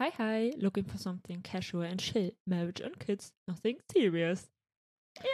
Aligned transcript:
Hi, 0.00 0.12
hi, 0.16 0.52
looking 0.58 0.84
for 0.84 0.96
something 0.96 1.42
casual 1.42 1.82
and 1.82 2.00
chill. 2.00 2.30
Marriage 2.46 2.80
and 2.80 2.96
kids, 3.00 3.32
nothing 3.48 3.78
serious. 3.90 4.48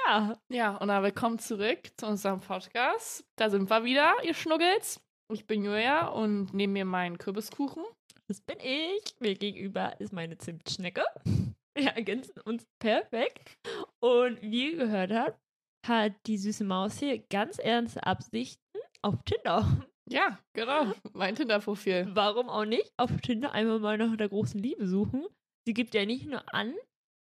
Ja. 0.06 0.38
Ja, 0.48 0.76
und 0.76 0.88
dann 0.88 1.02
willkommen 1.02 1.38
zurück 1.38 1.90
zu 1.98 2.06
unserem 2.06 2.40
Podcast. 2.40 3.26
Da 3.36 3.50
sind 3.50 3.68
wir 3.68 3.84
wieder, 3.84 4.14
ihr 4.22 4.32
Schnuggels. 4.32 5.02
Ich 5.30 5.46
bin 5.46 5.64
Julia 5.64 6.06
und 6.06 6.54
neben 6.54 6.72
mir 6.72 6.86
meinen 6.86 7.18
Kürbiskuchen. 7.18 7.84
Das 8.26 8.40
bin 8.40 8.56
ich. 8.58 9.02
Mir 9.20 9.34
gegenüber 9.34 10.00
ist 10.00 10.14
meine 10.14 10.38
Zimtschnecke. 10.38 11.04
Wir 11.76 11.90
ergänzen 11.90 12.40
uns 12.40 12.64
perfekt. 12.78 13.58
Und 14.00 14.40
wie 14.40 14.70
ihr 14.70 14.78
gehört 14.78 15.12
habt, 15.12 15.38
hat 15.86 16.14
die 16.26 16.38
süße 16.38 16.64
Maus 16.64 16.98
hier 17.00 17.18
ganz 17.18 17.58
ernste 17.58 18.06
Absichten 18.06 18.78
auf 19.02 19.16
Tinder. 19.24 19.86
Ja, 20.10 20.38
genau. 20.52 20.92
Mein 21.12 21.34
Tinder-Profil. 21.34 22.10
Warum 22.12 22.48
auch 22.48 22.64
nicht? 22.64 22.92
Auf 22.96 23.10
Tinder 23.22 23.52
einmal 23.52 23.80
mal 23.80 23.98
nach 23.98 24.16
der 24.16 24.28
großen 24.28 24.60
Liebe 24.60 24.86
suchen. 24.86 25.26
Sie 25.66 25.74
gibt 25.74 25.94
ja 25.94 26.04
nicht 26.04 26.26
nur 26.26 26.42
an, 26.54 26.74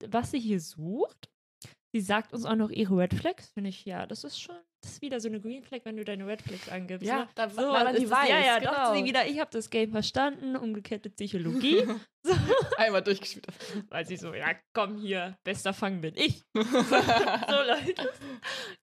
was 0.04 0.32
sie 0.32 0.40
hier 0.40 0.60
sucht. 0.60 1.30
Sie 1.92 2.00
sagt 2.00 2.32
uns 2.32 2.44
auch 2.44 2.56
noch 2.56 2.70
ihre 2.70 2.96
Red 2.96 3.14
Flags, 3.14 3.50
finde 3.50 3.70
ich, 3.70 3.84
ja, 3.84 4.06
das 4.06 4.24
ist 4.24 4.40
schon, 4.40 4.56
das 4.84 4.92
ist 4.92 5.02
wieder 5.02 5.20
so 5.20 5.28
eine 5.28 5.40
Green 5.40 5.62
Flag, 5.62 5.80
wenn 5.84 5.96
du 5.96 6.04
deine 6.04 6.26
Red 6.26 6.42
Flags 6.42 6.68
angibst. 6.68 7.06
Ja, 7.06 7.20
ne? 7.20 7.28
da 7.34 7.48
so, 7.48 7.56
weil 7.56 7.84
man 7.84 7.96
die 7.96 8.10
weiß. 8.10 8.28
Ja, 8.28 8.40
ja, 8.40 8.58
genau. 8.58 8.72
dachte 8.72 8.98
sie 8.98 9.04
wieder, 9.04 9.26
ich 9.26 9.40
habe 9.40 9.50
das 9.50 9.70
Game 9.70 9.90
verstanden, 9.90 10.56
umgekehrte 10.56 11.10
Psychologie. 11.10 11.84
so, 12.22 12.34
Einmal 12.76 13.02
durchgespielt. 13.02 13.46
weil 13.88 14.06
sie 14.06 14.16
so, 14.16 14.34
ja, 14.34 14.54
komm 14.72 14.98
hier, 14.98 15.38
bester 15.42 15.72
Fang 15.72 16.00
bin 16.00 16.14
ich. 16.16 16.42
so, 16.54 16.60
Leute, 16.60 17.94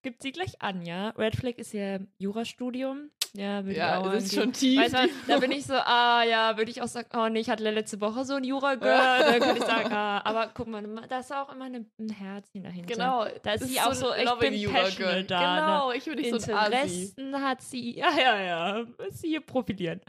gibt 0.01 0.21
sie 0.21 0.31
gleich 0.31 0.61
an, 0.61 0.81
ja. 0.85 1.09
Red 1.09 1.35
Flag 1.35 1.57
ist 1.57 1.73
ja 1.73 1.99
Jurastudium. 2.17 3.11
Ja, 3.33 3.63
würde 3.63 3.71
ich 3.71 3.77
ja, 3.77 3.99
auch 3.99 4.11
das 4.11 4.25
ist 4.25 4.35
schon 4.35 4.51
tief. 4.51 4.79
Weißt 4.79 4.93
du, 4.93 5.09
da 5.27 5.37
bin 5.37 5.51
ich 5.51 5.65
so, 5.65 5.73
ah 5.73 6.23
ja, 6.23 6.57
würde 6.57 6.69
ich 6.69 6.81
auch 6.81 6.87
sagen, 6.87 7.07
oh 7.15 7.29
nee, 7.29 7.39
ich 7.39 7.49
hatte 7.49 7.63
letzte 7.69 8.01
Woche 8.01 8.25
so 8.25 8.35
ein 8.35 8.43
Jura-Girl. 8.43 9.19
Dann 9.19 9.39
könnte 9.39 9.59
ich 9.59 9.65
sagen, 9.65 9.93
ah, 9.93 10.21
aber 10.25 10.51
guck 10.53 10.67
mal, 10.67 10.83
da 11.07 11.19
ist 11.19 11.31
auch 11.31 11.53
immer 11.53 11.65
ein 11.65 11.87
Herzchen 12.11 12.63
dahinter. 12.63 12.93
genau. 12.93 13.25
Da 13.43 13.53
ist 13.53 13.67
sie 13.67 13.79
auch 13.79 13.93
so, 13.93 14.13
ich 14.13 14.29
bin 14.39 14.53
Jura-Girl. 14.53 14.83
passionate 14.83 15.23
da, 15.25 15.87
ne? 15.87 15.90
Genau, 15.91 15.97
ich 15.97 16.05
bin 16.05 16.15
nicht 16.15 16.41
so 16.41 16.53
ein. 16.53 16.71
Interessen 16.71 17.41
hat 17.41 17.61
sie, 17.61 17.97
ja, 17.97 18.11
ja, 18.17 18.41
ja, 18.41 18.85
muss 18.97 19.19
sie 19.19 19.29
hier 19.29 19.41
profilieren. 19.41 20.01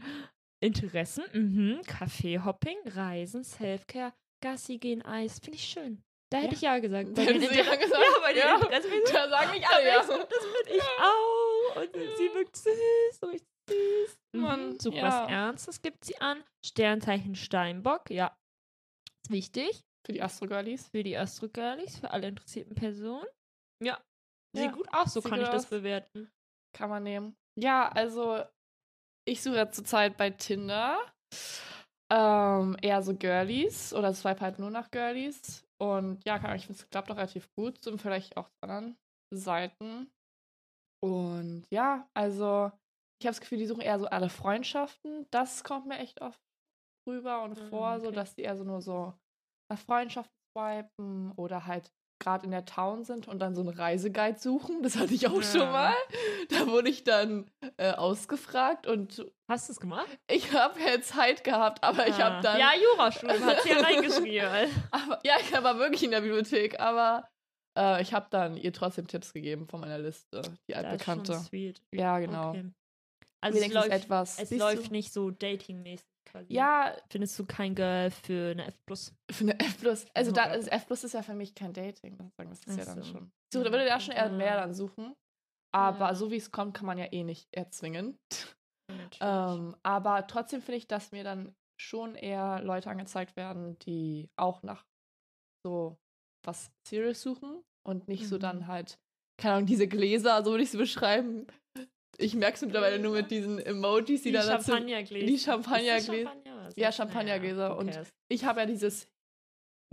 Interessen, 0.61 1.23
mhm, 1.33 1.81
Kaffeehopping, 1.85 2.77
Reisen, 2.85 3.43
Selfcare, 3.43 4.13
Gassi 4.41 4.77
gehen, 4.77 5.01
Eis, 5.01 5.39
finde 5.39 5.57
ich 5.57 5.65
schön. 5.65 6.01
Da 6.31 6.39
hätte 6.39 6.51
Ja. 6.51 6.53
ich 6.55 6.61
ja 6.61 6.79
gesagt. 6.79 7.09
Da 7.17 7.25
Bei 7.25 7.33
den 7.33 7.41
ja 7.43 7.49
Inter- 7.49 7.77
gesagt, 7.77 8.01
Ja, 8.01 8.19
bei 8.21 8.33
den 8.33 8.39
ja. 8.41 8.55
Interessen 8.55 8.91
ich 9.05 9.11
Da 9.11 9.29
sagen 9.29 9.51
nicht 9.51 9.63
da 9.65 9.75
alle, 9.75 9.87
ja. 9.87 10.01
ich 10.01 10.07
das 10.07 10.17
bin 10.17 10.75
ich 10.75 10.81
auch. 10.81 11.75
Und 11.81 11.93
sie 12.17 12.33
wirkt 12.33 12.55
süß, 12.55 13.19
so 13.19 13.27
richtig 13.27 13.47
süß. 13.69 14.17
Mann, 14.35 14.69
Mhm, 14.71 14.79
so 14.79 14.91
ja. 14.91 15.03
was 15.03 15.29
Ernstes 15.29 15.81
gibt 15.81 16.03
sie 16.05 16.17
an. 16.19 16.43
Sternzeichen 16.65 17.35
Steinbock, 17.35 18.09
ja. 18.09 18.35
Ist 19.23 19.31
wichtig 19.31 19.81
Für 20.05 20.13
die 20.13 20.21
Astro-Girlies. 20.21 20.87
für 20.87 21.03
die 21.03 21.15
Astrogirlies, 21.17 21.97
für 21.99 22.09
alle 22.11 22.27
interessierten 22.29 22.73
Personen. 22.75 23.25
Ja. 23.81 24.01
Sieht 24.55 24.65
Ja, 24.65 24.71
gut 24.71 24.87
aus, 24.93 25.13
so 25.13 25.21
kann 25.21 25.41
ich 25.41 25.49
das 25.49 25.63
aus. 25.65 25.69
bewerten. 25.69 26.31
Kann 26.75 26.89
man 26.89 27.03
nehmen. 27.03 27.35
Ja, 27.59 27.89
also 27.89 28.43
ich 29.27 29.41
suche 29.41 29.55
ja 29.57 29.69
zurzeit 29.69 30.17
bei 30.17 30.29
Tinder 30.31 30.99
ähm, 32.11 32.77
eher 32.81 33.01
so 33.01 33.15
Girlies 33.15 33.93
oder 33.93 34.13
swipe 34.13 34.41
halt 34.41 34.59
nur 34.59 34.69
nach 34.69 34.91
Girlies. 34.91 35.65
Und 35.81 36.23
ja, 36.25 36.35
Ahnung, 36.35 36.55
ich 36.55 36.65
finde 36.65 36.81
es 36.81 36.89
klappt 36.89 37.09
auch 37.11 37.15
relativ 37.17 37.49
gut, 37.55 37.81
so 37.83 37.97
vielleicht 37.97 38.37
auch 38.37 38.49
zu 38.49 38.55
anderen 38.63 38.97
Seiten. 39.33 40.11
Und 41.03 41.65
ja, 41.71 42.07
also 42.13 42.71
ich 43.19 43.27
habe 43.27 43.33
das 43.35 43.41
Gefühl, 43.41 43.57
die 43.57 43.65
suchen 43.65 43.81
eher 43.81 43.99
so 43.99 44.07
alle 44.07 44.29
Freundschaften. 44.29 45.27
Das 45.31 45.63
kommt 45.63 45.87
mir 45.87 45.97
echt 45.99 46.21
oft 46.21 46.41
rüber 47.07 47.43
und 47.43 47.57
Ah, 47.57 47.69
vor, 47.69 47.99
so 47.99 48.07
okay. 48.07 48.15
dass 48.15 48.35
die 48.35 48.43
eher 48.43 48.55
so 48.55 48.63
nur 48.63 48.81
so 48.81 49.13
nach 49.71 49.79
Freundschaften 49.79 50.33
swipen 50.57 51.31
oder 51.33 51.65
halt 51.65 51.91
gerade 52.23 52.45
in 52.45 52.51
der 52.51 52.65
Town 52.65 53.03
sind 53.03 53.27
und 53.27 53.39
dann 53.39 53.53
so 53.55 53.61
einen 53.61 53.69
Reiseguide 53.69 54.39
suchen. 54.39 54.81
Das 54.83 54.95
hatte 54.97 55.13
ich 55.13 55.27
auch 55.27 55.43
schon 55.43 55.61
Ja. 55.61 55.71
mal. 55.71 55.93
Da 56.49 56.67
wurde 56.67 56.89
ich 56.89 57.03
dann 57.03 57.49
äh, 57.77 57.91
ausgefragt 57.91 58.87
und 58.87 59.25
Hast 59.47 59.67
du 59.69 59.73
es 59.73 59.79
gemacht? 59.79 60.07
ich 60.27 60.53
habe 60.53 60.79
ja 60.79 61.01
Zeit 61.01 61.43
gehabt, 61.43 61.83
aber 61.83 62.07
ich 62.07 62.15
Ah. 62.15 62.23
habe 62.35 62.43
dann. 62.43 62.59
Ja, 62.59 62.71
Jurastudium 62.91 63.43
hat 63.45 63.61
sie 63.63 63.69
ja 63.69 63.79
reingeschrieben. 63.79 64.49
aber, 64.91 65.19
ja, 65.23 65.35
ich 65.39 65.51
war 65.51 65.77
wirklich 65.77 66.03
in 66.03 66.11
der 66.11 66.21
Bibliothek, 66.21 66.79
aber 66.79 67.27
äh, 67.77 68.01
ich 68.01 68.13
habe 68.13 68.27
dann 68.29 68.55
ihr 68.57 68.71
trotzdem 68.73 69.07
Tipps 69.07 69.33
gegeben 69.33 69.67
von 69.67 69.81
meiner 69.81 69.99
Liste, 69.99 70.41
die 70.41 70.43
Das 70.43 70.53
ist 70.53 70.75
schon 70.75 70.85
altbekannte. 70.85 71.33
sweet. 71.39 71.81
Ja, 71.93 72.19
genau. 72.19 72.49
Okay. 72.51 72.71
Also 73.41 73.57
es 73.57 73.63
Wenigstens 73.65 73.85
läuft, 73.89 74.03
etwas. 74.05 74.39
es 74.39 74.51
läuft 74.51 74.91
nicht 74.91 75.11
so 75.11 75.29
datingmäßig 75.29 76.07
quasi. 76.33 76.53
Ja, 76.53 76.95
Findest 77.09 77.37
du 77.39 77.45
kein 77.45 77.75
Girl 77.75 78.11
für 78.11 78.51
eine 78.51 78.67
F+. 78.67 78.75
für 79.31 79.43
eine 79.43 79.59
F 79.59 79.79
plus. 79.79 80.05
Also 80.13 80.31
Oh 80.31 80.33
da, 80.33 80.43
also 80.43 80.69
F 80.69 80.87
plus 80.87 81.03
ist 81.03 81.13
ja 81.13 81.21
für 81.21 81.33
mich 81.35 81.53
kein 81.55 81.73
Dating. 81.73 82.17
Das 82.37 82.59
ist 82.65 82.77
ja 82.77 82.83
Ach 82.83 82.85
dann 82.95 83.03
so. 83.03 83.11
schon. 83.11 83.25
Ich 83.27 83.53
suche- 83.53 83.63
da 83.65 83.71
würde 83.71 83.85
da 83.85 83.99
schon 83.99 84.15
eher 84.15 84.29
mehr 84.29 84.47
Ja. 84.55 84.57
dann 84.61 84.73
suchen. 84.73 85.13
Aber 85.75 86.07
Ja. 86.09 86.15
so 86.15 86.29
wie 86.31 86.37
es 86.37 86.51
kommt, 86.51 86.75
kann 86.75 86.85
man 86.85 86.97
ja 86.97 87.05
eh 87.11 87.23
nicht 87.23 87.47
erzwingen. 87.51 88.17
Ähm, 89.21 89.75
aber 89.83 90.27
trotzdem 90.27 90.61
finde 90.61 90.77
ich, 90.77 90.87
dass 90.87 91.11
mir 91.11 91.23
dann 91.23 91.55
schon 91.81 92.15
eher 92.15 92.61
Leute 92.61 92.89
angezeigt 92.89 93.35
werden, 93.35 93.77
die 93.79 94.29
auch 94.35 94.61
nach 94.63 94.85
so 95.65 95.97
was 96.45 96.71
Serious 96.87 97.21
suchen 97.21 97.63
und 97.87 98.07
nicht 98.07 98.27
so 98.27 98.35
Mhm. 98.35 98.39
dann 98.41 98.67
halt, 98.67 98.99
keine 99.41 99.55
Ahnung, 99.55 99.65
diese 99.67 99.87
Gläser, 99.87 100.43
so 100.43 100.51
würde 100.51 100.63
ich 100.63 100.71
sie 100.71 100.77
beschreiben. 100.77 101.47
Ich 102.17 102.35
merke 102.35 102.55
es 102.55 102.61
mittlerweile 102.61 102.99
nur 102.99 103.13
mit 103.13 103.31
diesen 103.31 103.59
Emojis, 103.59 104.21
die, 104.21 104.29
die 104.29 104.31
da 104.33 104.45
dazu. 104.45 104.71
Champagnergläser. 104.71 105.25
die 105.25 105.33
Ist 105.33 105.45
Champagnergläser. 105.45 106.29
Champagner 106.29 106.67
ist 106.67 106.77
Ja, 106.77 106.91
Champagnergläser 106.91 107.69
naja, 107.69 107.75
who 107.75 107.79
und-? 107.79 108.13
Ich 108.29 108.45
habe 108.45 108.61
ja 108.61 108.65
dieses, 108.65 109.07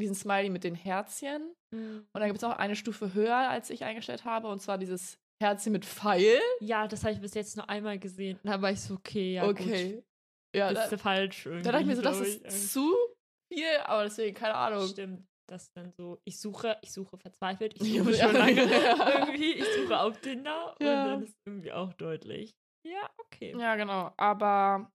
diesen 0.01 0.15
Smiley 0.15 0.51
mit 0.51 0.65
den 0.65 0.75
Herzchen. 0.75 1.55
Mhm. 1.75 2.07
Und 2.13 2.21
dann 2.21 2.27
gibt 2.27 2.39
es 2.39 2.45
auch 2.45 2.57
eine 2.57 2.77
Stufe 2.77 3.15
höher, 3.15 3.37
als 3.37 3.71
ich 3.71 3.85
eingestellt 3.85 4.25
habe, 4.25 4.49
und 4.49 4.61
zwar 4.61 4.79
dieses 4.79 5.19
Herzchen 5.43 5.73
mit 5.73 5.85
Pfeil. 5.85 6.39
Ja, 6.61 6.87
das 6.87 7.03
habe 7.03 7.15
ich 7.15 7.21
bis 7.21 7.35
jetzt 7.35 7.57
nur 7.57 7.69
einmal 7.71 7.99
gesehen. 7.99 8.39
Da 8.43 8.61
war 8.61 8.71
ich 8.71 8.81
so, 8.81 8.95
okay, 8.95 9.35
ja 9.35 9.47
okay. 9.49 9.95
gut. 9.95 10.05
Ja, 10.55 10.73
da, 10.73 10.81
Bist 10.81 10.93
du 10.93 10.99
falsch 10.99 11.45
da 11.45 11.61
dachte 11.61 11.83
ich 11.83 11.87
mir 11.87 11.97
so, 11.97 12.03
das 12.03 12.21
ist 12.21 12.73
zu 12.73 12.93
viel, 13.53 13.65
aber 13.85 14.05
deswegen, 14.05 14.35
keine 14.35 14.55
Ahnung. 14.55 14.89
Stimmt. 14.89 15.25
Das 15.51 15.73
dann 15.73 15.91
so, 15.93 16.21
ich 16.25 16.39
suche, 16.41 16.79
ich 16.81 16.93
suche 16.93 17.19
verzweifelt, 17.19 17.75
ich 17.75 17.93
suche 17.99 18.13
ja. 18.13 18.25
schon 18.29 18.37
lange 18.37 18.63
irgendwie, 18.63 19.53
ich 19.55 19.65
suche 19.75 19.99
auf 19.99 20.21
Tinder 20.21 20.77
Ja. 20.81 21.03
und 21.05 21.11
dann 21.11 21.23
ist 21.25 21.35
irgendwie 21.45 21.73
auch 21.73 21.93
deutlich. 21.95 22.55
Ja, 22.87 23.11
okay. 23.19 23.55
Ja, 23.59 23.75
genau. 23.77 24.13
Aber 24.17 24.91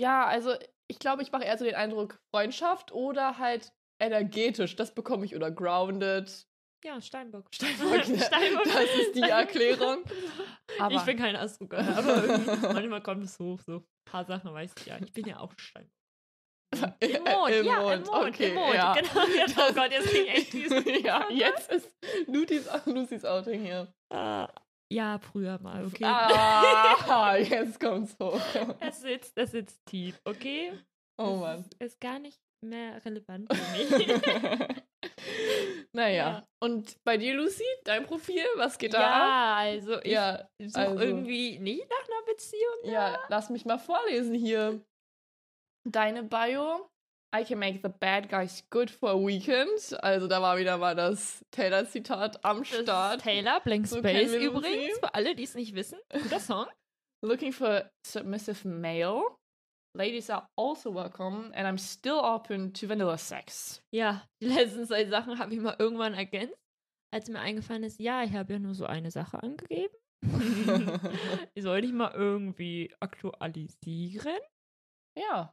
ja, 0.00 0.24
also 0.26 0.54
ich 0.90 0.98
glaube, 0.98 1.22
ich 1.22 1.30
mache 1.30 1.44
eher 1.44 1.58
so 1.58 1.64
den 1.64 1.74
Eindruck 1.74 2.18
Freundschaft 2.34 2.90
oder 2.92 3.38
halt 3.38 3.72
energetisch. 4.02 4.76
Das 4.76 4.94
bekomme 4.94 5.24
ich 5.26 5.36
oder 5.36 5.50
grounded. 5.50 6.46
Ja, 6.84 7.00
Steinbock. 7.00 7.48
Steinbock, 7.54 8.04
Steinbock. 8.04 8.64
das 8.64 8.94
ist 9.00 9.14
die 9.14 9.20
Erklärung. 9.22 10.04
Aber 10.78 10.94
ich 10.94 11.02
bin 11.02 11.18
kein 11.18 11.36
Astrogirl, 11.36 11.80
aber 11.80 12.24
irgendwie, 12.24 12.66
manchmal 12.72 13.02
kommt 13.02 13.24
es 13.24 13.38
hoch, 13.38 13.60
so 13.60 13.76
ein 13.78 13.84
paar 14.10 14.24
Sachen 14.24 14.52
weiß 14.52 14.72
ich 14.78 14.86
ja. 14.86 14.98
Ich 15.02 15.12
bin 15.12 15.26
ja 15.26 15.38
auch 15.40 15.52
Steinbock. 15.58 15.92
Im 17.00 17.22
Mond, 17.24 17.54
Im 17.54 17.64
ja, 17.64 17.80
Mond, 17.80 17.94
im 17.94 18.12
Mond, 18.12 18.28
okay, 18.28 18.48
im 18.48 18.54
Mond. 18.54 18.74
ja. 18.74 18.94
Genau, 18.94 19.26
jetzt, 19.36 19.56
oh 19.58 19.72
Gott, 19.72 19.90
jetzt 19.92 20.12
ging 20.12 20.26
echt 20.26 20.52
dieses 20.52 20.84
ja, 21.04 21.26
jetzt 21.30 21.70
ist 21.72 21.90
Lucis, 22.26 22.68
Lucis 22.86 23.24
Outing 23.24 23.62
hier. 23.62 23.92
Ah, 24.12 24.48
ja, 24.92 25.18
früher 25.18 25.58
mal, 25.60 25.84
okay. 25.86 26.04
Ah, 26.04 27.36
jetzt 27.36 27.80
kommt's 27.80 28.16
hoch. 28.20 28.40
Es 28.80 29.00
sitzt, 29.00 29.36
es 29.38 29.50
sitzt 29.52 29.84
tief, 29.86 30.20
okay? 30.24 30.72
Oh 31.18 31.36
Mann. 31.36 31.60
Ist, 31.60 31.74
ist 31.82 32.00
gar 32.00 32.18
nicht 32.18 32.38
mehr 32.64 33.02
relevant 33.04 33.52
für 33.52 33.76
mich. 33.76 34.22
naja. 35.92 36.14
Ja. 36.16 36.46
Und 36.62 36.96
bei 37.04 37.16
dir, 37.16 37.34
Lucy, 37.34 37.64
dein 37.84 38.04
Profil, 38.06 38.44
was 38.56 38.76
geht 38.78 38.94
da 38.94 38.98
ab? 38.98 39.04
ja, 39.04 39.54
also 39.56 39.98
ich 40.02 40.12
Ja, 40.12 40.48
suche 40.60 40.80
also. 40.80 40.98
irgendwie 41.04 41.58
nicht 41.58 41.88
nach 41.88 42.08
einer 42.08 42.26
Beziehung. 42.26 42.74
ja, 42.84 43.18
lass 43.28 43.50
mich 43.50 43.64
mal 43.64 43.78
vorlesen 43.78 44.34
hier. 44.34 44.80
Deine 45.88 46.24
Bio. 46.24 46.90
I 47.34 47.44
can 47.44 47.58
make 47.58 47.80
the 47.82 47.88
bad 47.88 48.28
guys 48.28 48.64
good 48.70 48.90
for 48.90 49.10
a 49.10 49.16
weekend. 49.18 49.68
Also 50.02 50.26
da 50.26 50.40
war 50.40 50.58
wieder 50.58 50.78
mal 50.78 50.94
das 50.94 51.44
Taylor-Zitat 51.50 52.44
am 52.44 52.64
Start. 52.64 53.20
Taylor, 53.20 53.60
Blank 53.60 53.86
So 53.86 53.98
Space 53.98 54.32
wir 54.32 54.40
übrigens, 54.40 54.88
Lucy. 54.88 55.00
für 55.00 55.14
alle, 55.14 55.34
die 55.34 55.42
es 55.44 55.54
nicht 55.54 55.74
wissen. 55.74 55.98
Guter 56.10 56.40
Song. 56.40 56.66
Looking 57.22 57.52
for 57.52 57.90
submissive 58.06 58.66
male. 58.66 59.22
Ladies 59.96 60.28
are 60.30 60.48
also 60.56 60.92
welcome 60.94 61.52
and 61.54 61.66
I'm 61.66 61.78
still 61.78 62.18
open 62.22 62.72
to 62.74 62.88
vanilla 62.88 63.16
sex. 63.18 63.82
Ja, 63.92 64.26
die 64.42 64.46
letzten 64.46 64.86
zwei 64.86 65.04
Sachen 65.06 65.38
habe 65.38 65.54
ich 65.54 65.60
mal 65.60 65.76
irgendwann 65.78 66.14
ergänzt, 66.14 66.56
als 67.12 67.28
mir 67.28 67.38
eingefallen 67.40 67.82
ist, 67.82 67.98
ja, 68.00 68.22
ich 68.22 68.32
habe 68.32 68.52
ja 68.54 68.58
nur 68.58 68.74
so 68.74 68.86
eine 68.86 69.10
Sache 69.10 69.42
angegeben. 69.42 69.94
sollte 71.58 71.86
ich 71.86 71.92
mal 71.92 72.12
irgendwie 72.14 72.94
aktualisieren. 73.00 74.38
ja. 75.18 75.52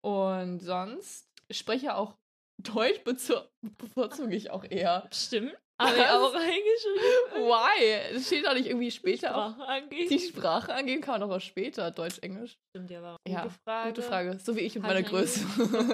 Und 0.00 0.60
sonst 0.60 1.28
ich 1.48 1.58
spreche 1.58 1.94
auch 1.96 2.14
Deutsch 2.58 3.02
bevorzuge 3.04 4.34
ich 4.34 4.50
auch 4.50 4.64
eher. 4.64 5.08
Stimmt. 5.12 5.56
Habe 5.80 5.96
ich 5.96 6.02
Was? 6.02 6.10
auch 6.10 6.34
reingeschrieben. 6.34 7.46
Why? 7.46 8.14
Das 8.14 8.26
steht 8.26 8.44
doch 8.44 8.54
nicht 8.54 8.66
irgendwie 8.66 8.90
später 8.90 9.36
auch. 9.36 9.52
Sprache 9.52 9.68
angeht. 9.68 10.10
Die 10.10 10.18
Sprache 10.18 10.74
angehen 10.74 11.00
kann 11.00 11.20
man 11.20 11.28
doch 11.28 11.36
auch 11.36 11.40
später, 11.40 11.92
Deutsch, 11.92 12.18
Englisch. 12.20 12.58
Stimmt 12.70 12.90
ja, 12.90 13.00
war 13.00 13.16
Ja, 13.28 13.42
gute 13.42 13.54
Frage. 13.64 13.88
Gute 13.90 14.02
Frage. 14.02 14.38
So 14.40 14.56
wie 14.56 14.60
ich 14.60 14.74
mit 14.74 14.82
meiner 14.82 15.04
Größe. 15.04 15.38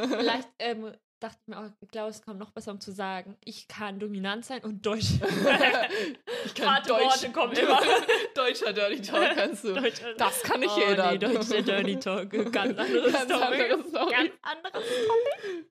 Vielleicht 0.09 0.49
ähm, 0.59 0.95
dachte 1.25 1.39
ich 1.43 1.49
mir 1.49 1.59
auch, 1.59 1.71
ich 1.81 1.89
glaube, 1.89 2.11
es 2.11 2.23
kommt 2.23 2.39
noch 2.39 2.51
besser, 2.51 2.73
um 2.73 2.81
zu 2.81 2.93
sagen, 2.93 3.37
ich 3.45 3.67
kann 3.67 3.99
dominant 3.99 4.45
sein 4.45 4.63
und 4.63 4.85
Deutsch. 4.85 5.15
ich 6.45 6.55
kann 6.55 6.75
Harte 6.75 6.89
Deutsch. 6.89 7.05
Worte 7.05 7.33
kommen 7.33 7.53
immer. 7.55 7.81
Deutscher 8.35 8.73
Dirty 8.73 9.01
Talk 9.01 9.35
kannst 9.35 9.65
du. 9.65 9.75
Deutscher- 9.75 10.15
Das 10.15 10.43
kann 10.43 10.61
nicht 10.61 10.73
oh, 10.77 10.81
jeder. 10.89 11.13
Nee, 11.13 11.19
deutscher 11.19 11.63
Dirty 11.63 11.99
Talk. 11.99 12.31
Ganz 12.53 12.79
anderes 12.79 13.13
Ganz 13.13 13.29
Topic. 13.29 13.63
anderes 13.63 13.89
Story. 13.89 14.13
Ganz 14.13 14.33
anderes 14.43 14.85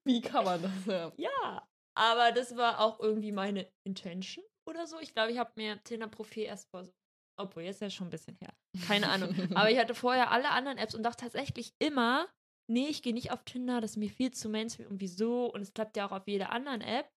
Wie 0.05 0.21
kann 0.21 0.45
man 0.45 0.61
das? 0.61 0.85
Ja. 0.87 1.11
Ja, 1.17 1.67
aber 1.95 2.31
das 2.31 2.57
war 2.57 2.79
auch 2.79 2.99
irgendwie 2.99 3.31
meine 3.31 3.67
Intention 3.85 4.45
oder 4.67 4.87
so. 4.87 4.99
Ich 4.99 5.13
glaube, 5.13 5.31
ich 5.31 5.37
habe 5.37 5.51
mir 5.55 5.81
Tinder-Profil 5.83 6.43
erst 6.43 6.69
vor 6.71 6.83
so, 6.83 6.91
obwohl 7.39 7.63
jetzt 7.63 7.75
ist 7.75 7.81
ja 7.81 7.89
schon 7.89 8.07
ein 8.07 8.11
bisschen 8.11 8.35
her. 8.41 8.53
Keine 8.87 9.09
Ahnung. 9.09 9.35
aber 9.53 9.69
ich 9.69 9.77
hatte 9.77 9.93
vorher 9.93 10.31
alle 10.31 10.49
anderen 10.49 10.77
Apps 10.77 10.95
und 10.95 11.03
dachte 11.03 11.25
tatsächlich 11.25 11.73
immer, 11.79 12.27
nee, 12.69 12.87
ich 12.87 13.01
gehe 13.01 13.13
nicht 13.13 13.31
auf 13.31 13.43
Tinder, 13.43 13.81
das 13.81 13.91
ist 13.91 13.97
mir 13.97 14.09
viel 14.09 14.31
zu 14.31 14.49
Mainstream 14.49 14.87
und 14.87 15.01
wieso. 15.01 15.45
Und 15.45 15.61
es 15.61 15.73
klappt 15.73 15.97
ja 15.97 16.07
auch 16.07 16.11
auf 16.11 16.27
jeder 16.27 16.51
anderen 16.51 16.81
App. 16.81 17.09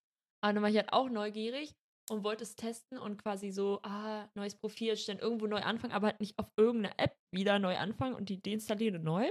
Aber 0.43 0.53
dann 0.53 0.61
war 0.63 0.69
ich 0.69 0.77
halt 0.77 0.93
auch 0.93 1.09
neugierig 1.09 1.73
und 2.09 2.23
wollte 2.23 2.43
es 2.43 2.55
testen 2.55 2.97
und 2.97 3.21
quasi 3.21 3.51
so, 3.51 3.79
ah, 3.83 4.29
neues 4.35 4.55
Profil, 4.55 4.95
stellen, 4.95 5.19
irgendwo 5.19 5.47
neu 5.47 5.61
anfangen, 5.61 5.93
aber 5.93 6.07
halt 6.07 6.19
nicht 6.19 6.37
auf 6.37 6.47
irgendeiner 6.57 6.95
App 6.97 7.15
wieder 7.33 7.59
neu 7.59 7.77
anfangen 7.77 8.15
und 8.15 8.29
die 8.29 8.41
deinstallieren 8.41 8.97
und 8.97 9.03
neu. 9.03 9.29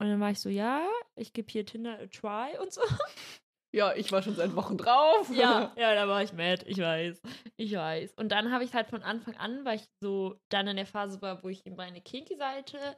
Und 0.00 0.08
dann 0.08 0.20
war 0.20 0.30
ich 0.30 0.40
so, 0.40 0.48
ja, 0.48 0.88
ich 1.14 1.32
gebe 1.32 1.50
hier 1.50 1.66
Tinder 1.66 1.98
a 1.98 2.06
try 2.06 2.58
und 2.58 2.72
so. 2.72 2.80
ja, 3.74 3.94
ich 3.94 4.10
war 4.12 4.22
schon 4.22 4.34
seit 4.34 4.56
Wochen 4.56 4.78
drauf. 4.78 5.30
Ja, 5.30 5.74
ja, 5.76 5.94
da 5.94 6.08
war 6.08 6.22
ich 6.22 6.32
mad, 6.32 6.64
ich 6.66 6.78
weiß. 6.78 7.20
Ich 7.58 7.72
weiß. 7.74 8.14
Und 8.16 8.30
dann 8.30 8.50
habe 8.50 8.64
ich 8.64 8.72
halt 8.72 8.88
von 8.88 9.02
Anfang 9.02 9.36
an, 9.36 9.64
weil 9.66 9.76
ich 9.76 9.84
so 10.02 10.40
dann 10.50 10.68
in 10.68 10.76
der 10.76 10.86
Phase 10.86 11.20
war, 11.20 11.42
wo 11.42 11.48
ich 11.48 11.62
meine 11.66 12.00
Kinky-Seite 12.00 12.96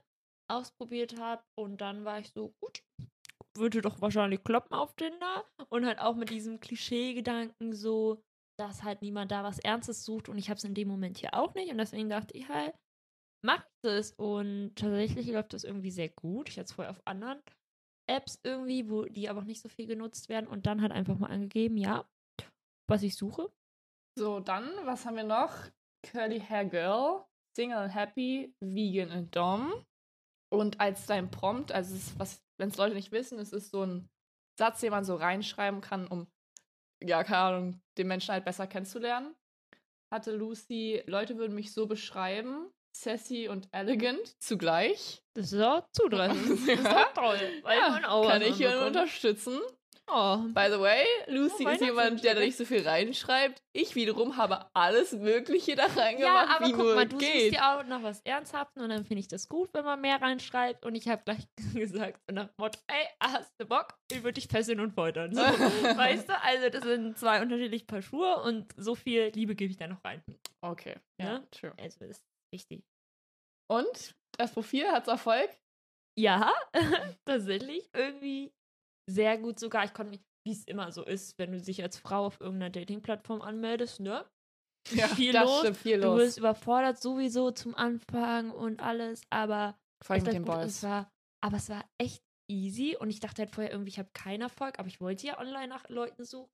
ausprobiert 0.53 1.19
habe. 1.19 1.43
Und 1.59 1.81
dann 1.81 2.05
war 2.05 2.19
ich 2.19 2.31
so, 2.33 2.55
gut, 2.61 2.83
würde 3.57 3.83
doch 3.83 4.01
wahrscheinlich 4.01 4.45
kloppen 4.45 4.75
auf 4.75 4.95
Tinder. 4.95 5.45
Und 5.69 5.87
halt 5.87 5.99
auch 5.99 6.15
mit 6.15 6.31
diesem 6.31 6.61
Klischee-Gedanken 6.61 7.73
so, 7.73 8.23
dass 8.59 8.83
halt 8.83 9.03
niemand 9.03 9.31
da 9.31 9.45
was 9.45 9.59
Ernstes 9.59 10.05
sucht. 10.05 10.29
Und 10.29 10.39
ich 10.39 10.49
habe 10.49 10.59
es 10.59 10.65
in 10.65 10.75
dem 10.75 10.89
Moment 10.89 11.19
hier 11.19 11.35
auch 11.35 11.55
nicht. 11.55 11.71
Und 11.71 11.79
deswegen 11.79 12.09
dachte 12.09 12.37
ich 12.37 12.49
halt, 12.49 12.75
mach 13.45 13.67
das. 13.83 14.13
Und 14.13 14.75
tatsächlich 14.77 15.27
läuft 15.29 15.53
das 15.53 15.65
irgendwie 15.65 15.91
sehr 15.91 16.09
gut. 16.09 16.49
Ich 16.49 16.57
hatte 16.57 16.67
es 16.67 16.73
vorher 16.73 16.91
auf 16.91 17.03
anderen 17.07 17.43
Apps 18.09 18.41
irgendwie, 18.43 18.89
wo 18.91 19.05
die 19.05 19.29
aber 19.29 19.41
auch 19.41 19.45
nicht 19.45 19.61
so 19.61 19.69
viel 19.69 19.87
genutzt 19.87 20.29
werden. 20.29 20.47
Und 20.47 20.67
dann 20.67 20.83
halt 20.83 20.93
einfach 20.93 21.19
mal 21.19 21.31
angegeben, 21.31 21.77
ja, 21.77 22.09
was 22.89 23.03
ich 23.03 23.17
suche. 23.17 23.51
So, 24.19 24.41
dann, 24.41 24.71
was 24.85 25.07
haben 25.07 25.17
wir 25.17 25.25
noch? 25.25 25.55
Curly 26.05 26.41
Hair 26.41 26.65
Girl, 26.67 27.25
Single 27.57 27.79
and 27.79 27.95
Happy, 27.95 28.55
Vegan 28.61 29.11
and 29.11 29.35
Dom. 29.35 29.73
Und 30.53 30.81
als 30.81 31.07
dein 31.07 31.31
Prompt, 31.31 31.73
also 31.73 31.95
es 31.95 32.09
ist 32.09 32.19
was, 32.19 32.43
wenn 32.59 32.69
es 32.69 32.77
Leute 32.77 32.95
nicht 32.95 33.11
wissen, 33.11 33.39
es 33.39 33.53
ist 33.53 33.71
so 33.71 33.85
ein 33.85 34.11
Satz, 34.59 34.81
den 34.81 34.91
man 34.91 35.05
so 35.05 35.17
reinschreiben 35.17 35.81
kann, 35.81 36.07
um, 36.07 36.27
ja, 37.03 37.25
keine 37.25 37.39
Ahnung, 37.39 37.81
den 37.97 38.07
Menschen 38.07 38.33
halt 38.33 38.45
besser 38.45 38.67
kennenzulernen. 38.67 39.35
Hatte 40.13 40.33
Lucy, 40.33 41.03
Leute 41.07 41.39
würden 41.39 41.55
mich 41.55 41.73
so 41.73 41.87
beschreiben, 41.87 42.71
sassy 42.95 43.49
und 43.49 43.69
elegant 43.73 44.21
zugleich. 44.43 45.23
Das 45.33 45.53
ist 45.53 45.63
auch 45.63 45.89
zutreffend. 45.93 46.47
Das 46.51 46.59
ist 46.61 46.85
Ja. 46.85 47.05
toll. 47.15 47.41
Weil 47.63 47.79
Ja, 47.79 47.89
man 47.89 48.05
auch 48.05 48.29
kann 48.29 48.43
ich 48.43 48.57
hier 48.57 48.79
unterstützen. 48.87 49.59
Oh, 50.09 50.39
By 50.53 50.67
the 50.71 50.79
way, 50.81 51.05
Lucy 51.29 51.65
Oh, 51.67 51.71
ist 51.71 51.81
jemand, 51.81 52.23
der 52.25 52.35
da 52.35 52.41
nicht 52.41 52.57
so 52.57 52.65
viel 52.65 52.87
reinschreibt. 52.87 53.63
Ich 53.73 53.95
wiederum 53.95 54.37
habe 54.37 54.67
alles 54.75 55.13
Mögliche 55.13 55.75
da 55.77 55.87
reingemacht, 55.87 56.49
ja, 56.49 56.57
aber 56.57 56.67
wie 56.67 56.73
guck 56.73 56.81
nur 56.81 56.95
mal, 56.97 57.07
du 57.07 57.19
suchst 57.19 57.33
geht. 57.33 57.53
dir 57.55 57.65
auch 57.67 57.85
noch 57.85 58.03
was 58.03 58.21
Ernsthaften 58.23 58.81
und 58.83 58.91
dann 58.91 59.05
finde 59.07 59.21
ich 59.21 59.29
das 59.29 59.49
gut, 59.49 59.71
wenn 59.73 59.85
man 59.85 60.01
mehr 60.01 60.21
reinschreibt. 60.21 60.85
Und 60.85 60.97
ich 60.97 61.09
habe 61.09 61.23
gleich 61.25 61.47
gesagt, 61.75 62.21
nach 62.31 62.49
Motto, 62.59 62.79
ey, 62.89 63.07
hast 63.23 63.53
du 63.59 63.65
Bock? 63.67 63.95
Ich 64.11 64.23
würde 64.23 64.35
dich 64.35 64.49
fesseln 64.49 64.81
und 64.81 64.93
foltern. 64.93 65.33
So, 65.35 65.41
weißt 65.43 66.29
du, 66.29 66.41
also 66.43 66.69
das 66.69 66.83
sind 66.83 67.17
zwei 67.17 67.41
unterschiedliche 67.41 67.87
Paar 67.87 68.03
Schuhe 68.03 68.43
und 68.43 68.73
so 68.77 68.95
viel 68.95 69.31
Liebe 69.35 69.55
gebe 69.55 69.71
ich 69.71 69.79
da 69.79 69.87
noch 69.87 70.05
rein. 70.05 70.23
Okay, 70.61 70.97
ja, 71.19 71.39
Ne? 71.39 71.49
true. 71.53 71.73
Also 71.81 72.01
das 72.01 72.11
ist 72.19 72.25
wichtig. 72.53 72.85
Und 73.71 74.15
das 74.37 74.53
Profil 74.53 74.87
hat's 74.91 75.09
Erfolg? 75.09 75.49
Ja, 76.19 76.53
tatsächlich 77.25 77.89
irgendwie 77.95 78.53
sehr 79.09 79.39
gut 79.39 79.59
sogar. 79.59 79.85
Ich 79.85 79.93
konnte 79.95 80.11
mich, 80.11 80.21
wie 80.47 80.53
es 80.53 80.65
immer 80.65 80.93
so 80.93 81.05
ist, 81.05 81.39
wenn 81.39 81.53
du 81.53 81.61
dich 81.61 81.83
als 81.83 81.99
Frau 81.99 82.27
auf 82.27 82.41
irgendeiner 82.41 82.71
Dating-Plattform 82.71 83.43
anmeldest, 83.43 84.01
ne? 84.01 84.25
viel 85.17 85.33
das 85.33 85.45
los. 85.45 85.61
stimmt, 85.61 85.77
viel 85.77 86.01
Du 86.01 86.09
los. 86.09 86.19
wirst 86.19 86.39
überfordert 86.39 87.01
sowieso 87.01 87.51
zum 87.53 87.75
Anfang 87.75 88.51
und 88.51 88.81
alles, 88.83 89.23
aber 89.31 89.77
Vor 90.05 90.15
allem 90.15 90.25
mit 90.25 90.33
den 90.35 90.45
Boys. 90.45 90.83
war, 90.83 91.09
aber 91.45 91.57
es 91.59 91.69
war 91.69 91.85
echt 91.99 92.23
easy 92.51 92.97
und 92.97 93.09
ich 93.11 93.21
dachte 93.21 93.43
halt 93.43 93.51
vorher 93.55 93.71
irgendwie, 93.73 93.91
ich 93.91 93.99
habe 93.99 94.11
keinen 94.13 94.43
Erfolg, 94.43 94.79
aber 94.79 94.89
ich 94.89 95.01
wollte 95.01 95.27
ja 95.27 95.39
online 95.39 95.69
nach 95.69 95.89
Leuten 95.89 96.25
suchen 96.25 96.51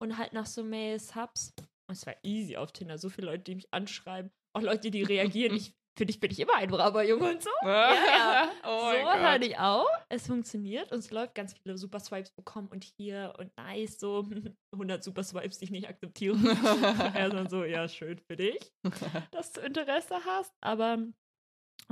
und 0.00 0.16
halt 0.16 0.32
nach 0.32 0.46
so 0.46 0.62
Mail-Subs. 0.62 1.52
Und 1.88 1.96
es 1.96 2.06
war 2.06 2.16
easy 2.22 2.56
auf 2.56 2.72
Tinder, 2.72 2.98
so 2.98 3.08
viele 3.08 3.26
Leute, 3.28 3.44
die 3.44 3.54
mich 3.56 3.72
anschreiben, 3.72 4.30
auch 4.56 4.62
Leute, 4.62 4.90
die 4.90 5.02
reagieren. 5.02 5.56
ich, 5.56 5.72
für 5.96 6.04
dich 6.06 6.20
bin 6.20 6.30
ich 6.30 6.38
immer 6.40 6.54
ein 6.56 6.68
braver 6.68 7.02
Junge 7.02 7.30
und 7.30 7.42
so. 7.42 7.50
Ja, 7.62 7.94
ja. 7.94 8.52
oh 8.64 8.90
so 8.90 9.06
hatte 9.06 9.46
ich 9.46 9.58
auch. 9.58 9.88
Es 10.08 10.26
funktioniert 10.26 10.92
und 10.92 10.98
es 10.98 11.10
läuft 11.10 11.34
ganz 11.34 11.54
viele 11.54 11.76
Super 11.78 12.00
Swipes 12.00 12.30
bekommen 12.32 12.68
und 12.68 12.84
hier 12.98 13.34
und 13.38 13.56
nice, 13.56 13.98
so 13.98 14.28
100 14.74 15.02
Super 15.02 15.24
Swipes, 15.24 15.58
die 15.58 15.64
ich 15.64 15.70
nicht 15.70 15.88
akzeptiere. 15.88 16.36
er 17.14 17.28
dann 17.30 17.48
so, 17.48 17.64
ja, 17.64 17.88
schön 17.88 18.18
für 18.18 18.36
dich, 18.36 18.72
dass 19.30 19.52
du 19.52 19.60
Interesse 19.62 20.16
hast, 20.24 20.52
aber 20.60 20.98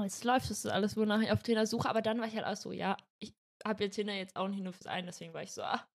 es 0.04 0.24
läuft, 0.24 0.50
das 0.50 0.64
ist 0.64 0.66
alles, 0.66 0.96
wonach 0.96 1.20
ich 1.20 1.32
auf 1.32 1.42
Tinder 1.42 1.66
suche. 1.66 1.88
Aber 1.88 2.02
dann 2.02 2.20
war 2.20 2.26
ich 2.26 2.34
halt 2.34 2.46
auch 2.46 2.56
so, 2.56 2.72
ja, 2.72 2.96
ich 3.22 3.34
habe 3.64 3.84
jetzt 3.84 3.94
Tinder 3.94 4.14
jetzt 4.14 4.36
auch 4.36 4.48
nicht 4.48 4.62
nur 4.62 4.72
fürs 4.72 4.86
einen, 4.86 5.06
deswegen 5.06 5.32
war 5.32 5.42
ich 5.42 5.52
so, 5.52 5.62
ah, 5.62 5.86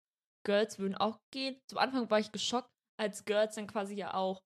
Girls 0.45 0.79
würden 0.79 0.95
auch 0.95 1.19
gehen. 1.31 1.59
Zum 1.67 1.77
Anfang 1.77 2.09
war 2.09 2.19
ich 2.19 2.31
geschockt, 2.31 2.69
als 3.00 3.25
Girls 3.25 3.56
dann 3.56 3.67
quasi 3.67 3.95
ja 3.95 4.13
auch 4.13 4.41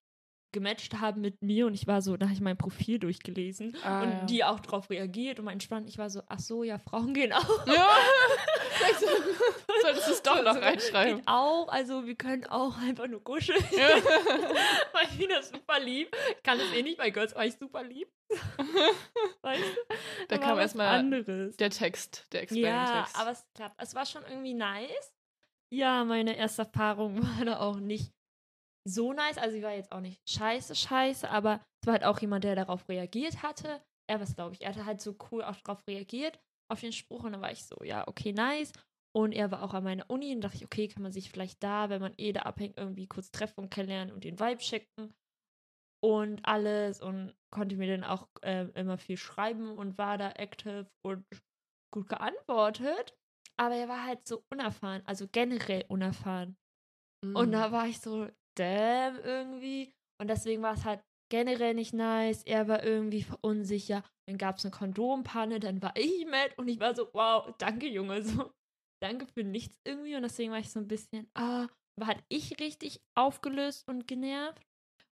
gematcht 0.54 1.02
haben 1.02 1.20
mit 1.22 1.42
mir 1.42 1.66
und 1.68 1.74
ich 1.74 1.86
war 1.88 2.02
so, 2.02 2.16
da 2.16 2.28
habe 2.28 2.34
ich 2.34 2.40
mein 2.42 2.58
Profil 2.58 3.00
durchgelesen 3.00 3.76
Ah, 3.84 4.04
und 4.04 4.10
ja. 4.12 4.26
die 4.26 4.44
auch 4.46 4.60
drauf 4.62 4.90
reagiert 4.90 5.40
und 5.40 5.46
mein 5.46 5.54
entspannt. 5.54 5.90
Ich 5.90 5.98
war 5.98 6.10
so, 6.10 6.22
ach 6.30 6.40
so, 6.40 6.64
ja, 6.64 6.78
Frauen 6.80 7.14
gehen 7.14 7.34
auch. 7.34 7.68
Ja, 7.68 7.88
solltest 9.82 10.08
du 10.08 10.12
es 10.12 10.22
doch 10.24 10.44
noch 10.44 10.56
reinschreiben. 10.56 11.18
Geht 11.18 11.28
auch, 11.28 11.68
also 11.70 12.06
wir 12.06 12.16
können 12.16 12.46
auch 12.46 12.78
einfach 12.78 13.08
nur 13.08 13.24
kuscheln. 13.24 13.64
Ja. 13.72 13.88
weil 14.94 15.04
ich 15.04 15.10
finde 15.18 15.36
das 15.36 15.50
super 15.50 15.80
lieb. 15.80 16.16
Ich 16.38 16.44
kann 16.44 16.58
das 16.58 16.72
eh 16.74 16.82
nicht 16.84 16.98
bei 16.98 17.10
Girls, 17.10 17.36
war 17.36 17.46
ich 17.46 17.56
super 17.58 17.84
lieb. 17.84 18.08
Weißt 19.42 19.62
du? 19.62 19.96
Da 20.30 20.38
kam 20.38 20.58
erstmal 20.60 20.88
anderes. 20.88 21.56
der 21.58 21.70
Text, 21.70 22.26
der 22.32 22.40
Ja, 22.42 22.44
Explain-Text. 22.44 23.20
aber 23.20 23.32
es 23.32 23.46
klappt. 23.54 23.82
Es 23.82 23.96
war 23.96 24.06
schon 24.06 24.24
irgendwie 24.30 24.54
nice. 24.54 25.14
Ja, 25.70 26.04
meine 26.06 26.36
erste 26.38 26.63
Erfahrung 26.63 27.22
war 27.22 27.46
da 27.46 27.60
auch 27.60 27.77
nicht 27.77 28.12
so 28.88 29.13
nice. 29.13 29.38
Also, 29.38 29.56
sie 29.56 29.63
war 29.63 29.74
jetzt 29.74 29.92
auch 29.92 30.02
nicht 30.02 30.22
scheiße, 30.30 30.75
scheiße, 30.75 31.30
aber 31.30 31.62
es 31.82 31.88
war 31.88 31.94
halt 31.94 32.04
auch 32.04 32.20
jemand, 32.20 32.44
der 32.44 32.56
darauf 32.56 32.88
reagiert 32.90 33.44
hatte. 33.44 33.82
Er 34.10 34.20
was, 34.20 34.36
glaube 34.36 34.54
ich, 34.54 34.62
er 34.62 34.70
hatte 34.70 34.86
halt 34.86 35.02
so 35.02 35.16
cool 35.32 35.44
auch 35.44 35.56
darauf 35.62 35.82
reagiert, 35.88 36.40
auf 36.72 36.82
den 36.82 36.92
Spruch. 36.92 37.24
Und 37.24 37.34
dann 37.34 37.42
war 37.42 37.52
ich 37.52 37.66
so, 37.66 37.78
ja, 37.84 38.08
okay, 38.08 38.34
nice. 38.34 38.74
Und 39.16 39.32
er 39.32 39.52
war 39.52 39.63
auch 39.63 39.74
an 39.74 39.84
meiner 39.84 40.10
Uni 40.10 40.34
und 40.34 40.42
dachte 40.42 40.58
ich, 40.58 40.66
okay, 40.66 40.88
kann 40.88 41.04
man 41.04 41.12
sich 41.12 41.30
vielleicht 41.30 41.63
da, 41.63 41.90
wenn 41.90 42.02
man 42.02 42.13
eh 42.18 42.34
da 42.34 42.42
abhängt, 42.42 42.78
irgendwie 42.78 43.08
kurz 43.08 43.32
treffen 43.32 43.62
und 43.62 43.70
kennenlernen 43.70 44.13
und 44.13 44.24
den 44.24 44.40
Vibe 44.40 44.58
checken 44.58 45.13
und 46.04 46.44
alles 46.46 47.00
und 47.02 47.34
konnte 47.50 47.78
mir 47.78 47.88
dann 47.88 48.04
auch 48.04 48.28
ähm, 48.42 48.72
immer 48.74 48.98
viel 48.98 49.18
schreiben 49.18 49.78
und 49.78 49.98
war 49.98 50.18
da 50.18 50.32
active 50.32 50.88
und 51.06 51.25
gut 51.94 52.10
geantwortet. 52.10 53.16
Aber 53.56 53.75
er 53.75 53.88
war 53.88 54.04
halt 54.04 54.28
so 54.28 54.44
unerfahren, 54.52 55.04
also 55.06 55.28
generell 55.32 55.86
unerfahren. 55.88 56.58
Mhm. 57.24 57.36
Und 57.36 57.52
da 57.52 57.72
war 57.72 57.88
ich 57.88 58.02
so, 58.02 58.28
damn, 58.55 59.19
irgendwie. 59.19 59.93
Und 60.19 60.27
deswegen 60.27 60.62
war 60.62 60.74
es 60.74 60.86
halt 60.86 61.01
generell 61.29 61.74
nicht 61.74 61.93
nice. 61.93 62.43
Er 62.43 62.67
war 62.67 62.83
irgendwie 62.83 63.24
verunsicher. 63.24 64.03
Dann 64.27 64.38
gab 64.38 64.57
es 64.57 64.65
eine 64.65 64.72
Kondompanne, 64.72 65.60
dann 65.60 65.81
war 65.81 65.93
ich 65.95 66.25
mad 66.25 66.53
und 66.57 66.67
ich 66.67 66.79
war 66.79 66.95
so, 66.95 67.10
wow, 67.13 67.53
danke, 67.57 67.88
Junge. 67.88 68.24
So, 68.24 68.51
danke 69.01 69.27
für 69.27 69.43
nichts 69.43 69.77
irgendwie. 69.83 70.15
Und 70.15 70.24
deswegen 70.24 70.51
war 70.51 70.60
ich 70.60 70.72
so 70.72 70.79
ein 70.79 70.88
bisschen, 70.88 71.29
ah, 71.36 71.67
war 72.00 72.07
halt 72.07 72.24
ich 72.29 72.60
richtig 72.60 73.01
aufgelöst 73.15 73.88
und 73.88 74.07
genervt. 74.07 74.62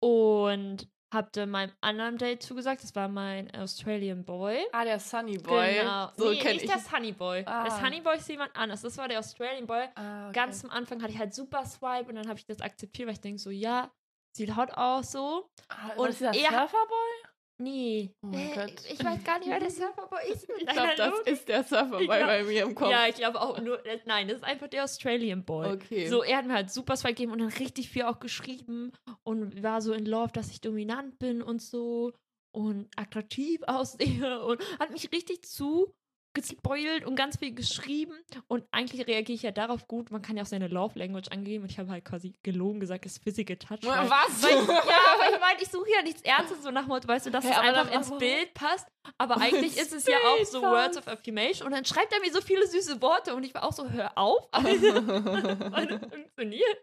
Und 0.01 0.89
hab 1.11 1.33
dann 1.33 1.49
meinem 1.49 1.71
anderen 1.81 2.17
Date 2.17 2.43
zugesagt, 2.43 2.83
das 2.83 2.95
war 2.95 3.07
mein 3.07 3.49
Australian 3.55 4.23
Boy. 4.23 4.57
Ah, 4.71 4.83
der 4.83 4.99
Sunny 4.99 5.37
Boy. 5.37 5.75
Genau. 5.79 6.11
So 6.15 6.29
nee, 6.29 6.37
kenn 6.39 6.53
nicht 6.53 6.65
ich. 6.65 6.69
der 6.71 6.79
Sunny 6.79 7.11
Boy. 7.11 7.43
Der 7.43 7.53
Ah. 7.53 7.79
Sunny 7.79 8.01
Boy 8.01 8.17
ist 8.17 8.29
jemand 8.29 8.55
anderes. 8.55 8.81
Das 8.81 8.97
war 8.97 9.07
der 9.07 9.19
Australian 9.19 9.65
Boy. 9.65 9.85
Ah, 9.95 10.25
okay. 10.29 10.33
Ganz 10.35 10.63
am 10.63 10.69
Anfang 10.69 11.01
hatte 11.01 11.11
ich 11.13 11.17
halt 11.19 11.33
super 11.33 11.65
Swipe 11.65 12.09
und 12.09 12.15
dann 12.15 12.27
habe 12.27 12.37
ich 12.37 12.45
das 12.45 12.61
akzeptiert, 12.61 13.07
weil 13.07 13.13
ich 13.15 13.21
denke 13.21 13.39
so, 13.39 13.49
ja, 13.49 13.89
sieht 14.35 14.55
hot 14.55 14.71
aus 14.77 15.11
so. 15.11 15.49
Ah, 15.69 15.93
und 15.97 16.09
das 16.09 16.17
dieser 16.17 16.33
er- 16.33 16.49
Surferboy? 16.51 17.28
Nee. 17.61 18.15
Oh 18.21 18.27
mein 18.27 18.51
äh, 18.51 18.55
Gott. 18.55 18.73
Ich 18.89 19.03
weiß 19.03 19.23
gar 19.23 19.39
nicht, 19.39 19.49
wer 19.49 19.59
der 19.59 19.69
Surferboy 19.69 20.19
ist. 20.31 20.47
Ich 20.57 20.65
glaube, 20.65 20.93
das 20.95 21.19
ist 21.25 21.47
der 21.47 21.63
Surferboy 21.63 22.07
bei 22.07 22.43
mir 22.43 22.63
im 22.63 22.73
Kopf. 22.73 22.89
Ja, 22.89 23.07
ich 23.07 23.15
glaube 23.15 23.41
auch 23.41 23.59
nur. 23.59 23.85
äh, 23.85 23.99
Nein, 24.05 24.29
das 24.29 24.37
ist 24.37 24.43
einfach 24.43 24.69
der 24.69 24.85
Australian 24.85 25.43
Boy. 25.43 25.73
Okay. 25.73 26.07
So, 26.07 26.23
er 26.23 26.37
hat 26.37 26.45
mir 26.45 26.53
halt 26.53 26.71
super 26.71 26.95
Spike 26.95 27.15
gegeben 27.15 27.33
und 27.33 27.39
dann 27.39 27.49
richtig 27.49 27.89
viel 27.89 28.03
auch 28.03 28.19
geschrieben 28.19 28.93
und 29.23 29.61
war 29.61 29.81
so 29.81 29.91
in 29.91 30.05
Love, 30.05 30.31
dass 30.31 30.51
ich 30.51 30.61
dominant 30.61 31.19
bin 31.19 31.41
und 31.41 31.61
so 31.61 32.13
und 32.55 32.87
attraktiv 32.95 33.61
aussehe 33.67 34.41
und 34.43 34.61
hat 34.79 34.91
mich 34.91 35.11
richtig 35.11 35.43
zu 35.43 35.93
gespoilt 36.33 37.05
und 37.05 37.15
ganz 37.15 37.37
viel 37.37 37.53
geschrieben 37.53 38.13
und 38.47 38.63
eigentlich 38.71 39.05
reagiere 39.07 39.35
ich 39.35 39.41
ja 39.43 39.51
darauf 39.51 39.87
gut. 39.87 40.11
Man 40.11 40.21
kann 40.21 40.37
ja 40.37 40.43
auch 40.43 40.47
seine 40.47 40.67
Love 40.67 40.97
Language 40.99 41.29
angeben 41.31 41.63
und 41.63 41.71
ich 41.71 41.79
habe 41.79 41.89
halt 41.89 42.05
quasi 42.05 42.33
gelogen 42.43 42.79
gesagt, 42.79 43.05
es 43.05 43.13
ist 43.17 43.23
Physical 43.23 43.57
Touch. 43.57 43.79
weil- 43.83 44.09
Was? 44.09 44.43
Weil, 44.43 44.51
ja, 44.51 44.81
aber 45.13 45.33
ich 45.33 45.39
meine, 45.39 45.61
ich 45.61 45.67
suche 45.69 45.89
ja 45.91 46.01
nichts 46.03 46.21
Ernstes, 46.21 46.61
so 46.63 46.71
nach 46.71 46.85
Motto, 46.87 47.07
weißt 47.07 47.25
du, 47.25 47.31
dass 47.31 47.43
Hä, 47.43 47.49
es 47.51 47.57
aber 47.57 47.67
einfach 47.67 47.91
ins? 47.91 48.17
Bild 48.17 48.53
passt. 48.53 48.87
Aber 49.17 49.37
eigentlich 49.37 49.75
ist 49.77 49.91
es 49.93 50.05
ja 50.05 50.17
auch 50.25 50.45
so. 50.45 50.61
Words 50.61 50.97
of 50.97 51.07
Affirmation. 51.07 51.65
Und 51.65 51.73
dann 51.73 51.83
schreibt 51.85 52.13
er 52.13 52.19
mir 52.19 52.31
so 52.31 52.41
viele 52.41 52.67
süße 52.67 53.01
Worte 53.01 53.33
und 53.35 53.43
ich 53.43 53.53
war 53.53 53.63
auch 53.63 53.71
so, 53.73 53.89
hör 53.89 54.15
auf. 54.17 54.47
Weil 54.51 55.87
das 55.87 55.99
funktioniert 56.09 56.77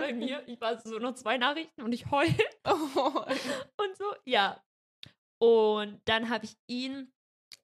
bei 0.00 0.12
mir. 0.14 0.42
Ich 0.46 0.60
war 0.60 0.80
so 0.80 0.98
noch 0.98 1.14
zwei 1.14 1.36
Nachrichten 1.36 1.82
und 1.82 1.92
ich 1.92 2.10
heul 2.10 2.26
Oh, 2.64 2.70
und 3.82 3.96
so. 3.98 4.04
Ja. 4.24 4.62
Und 5.38 6.00
dann 6.06 6.30
habe 6.30 6.46
ich 6.46 6.56
ihn 6.66 7.12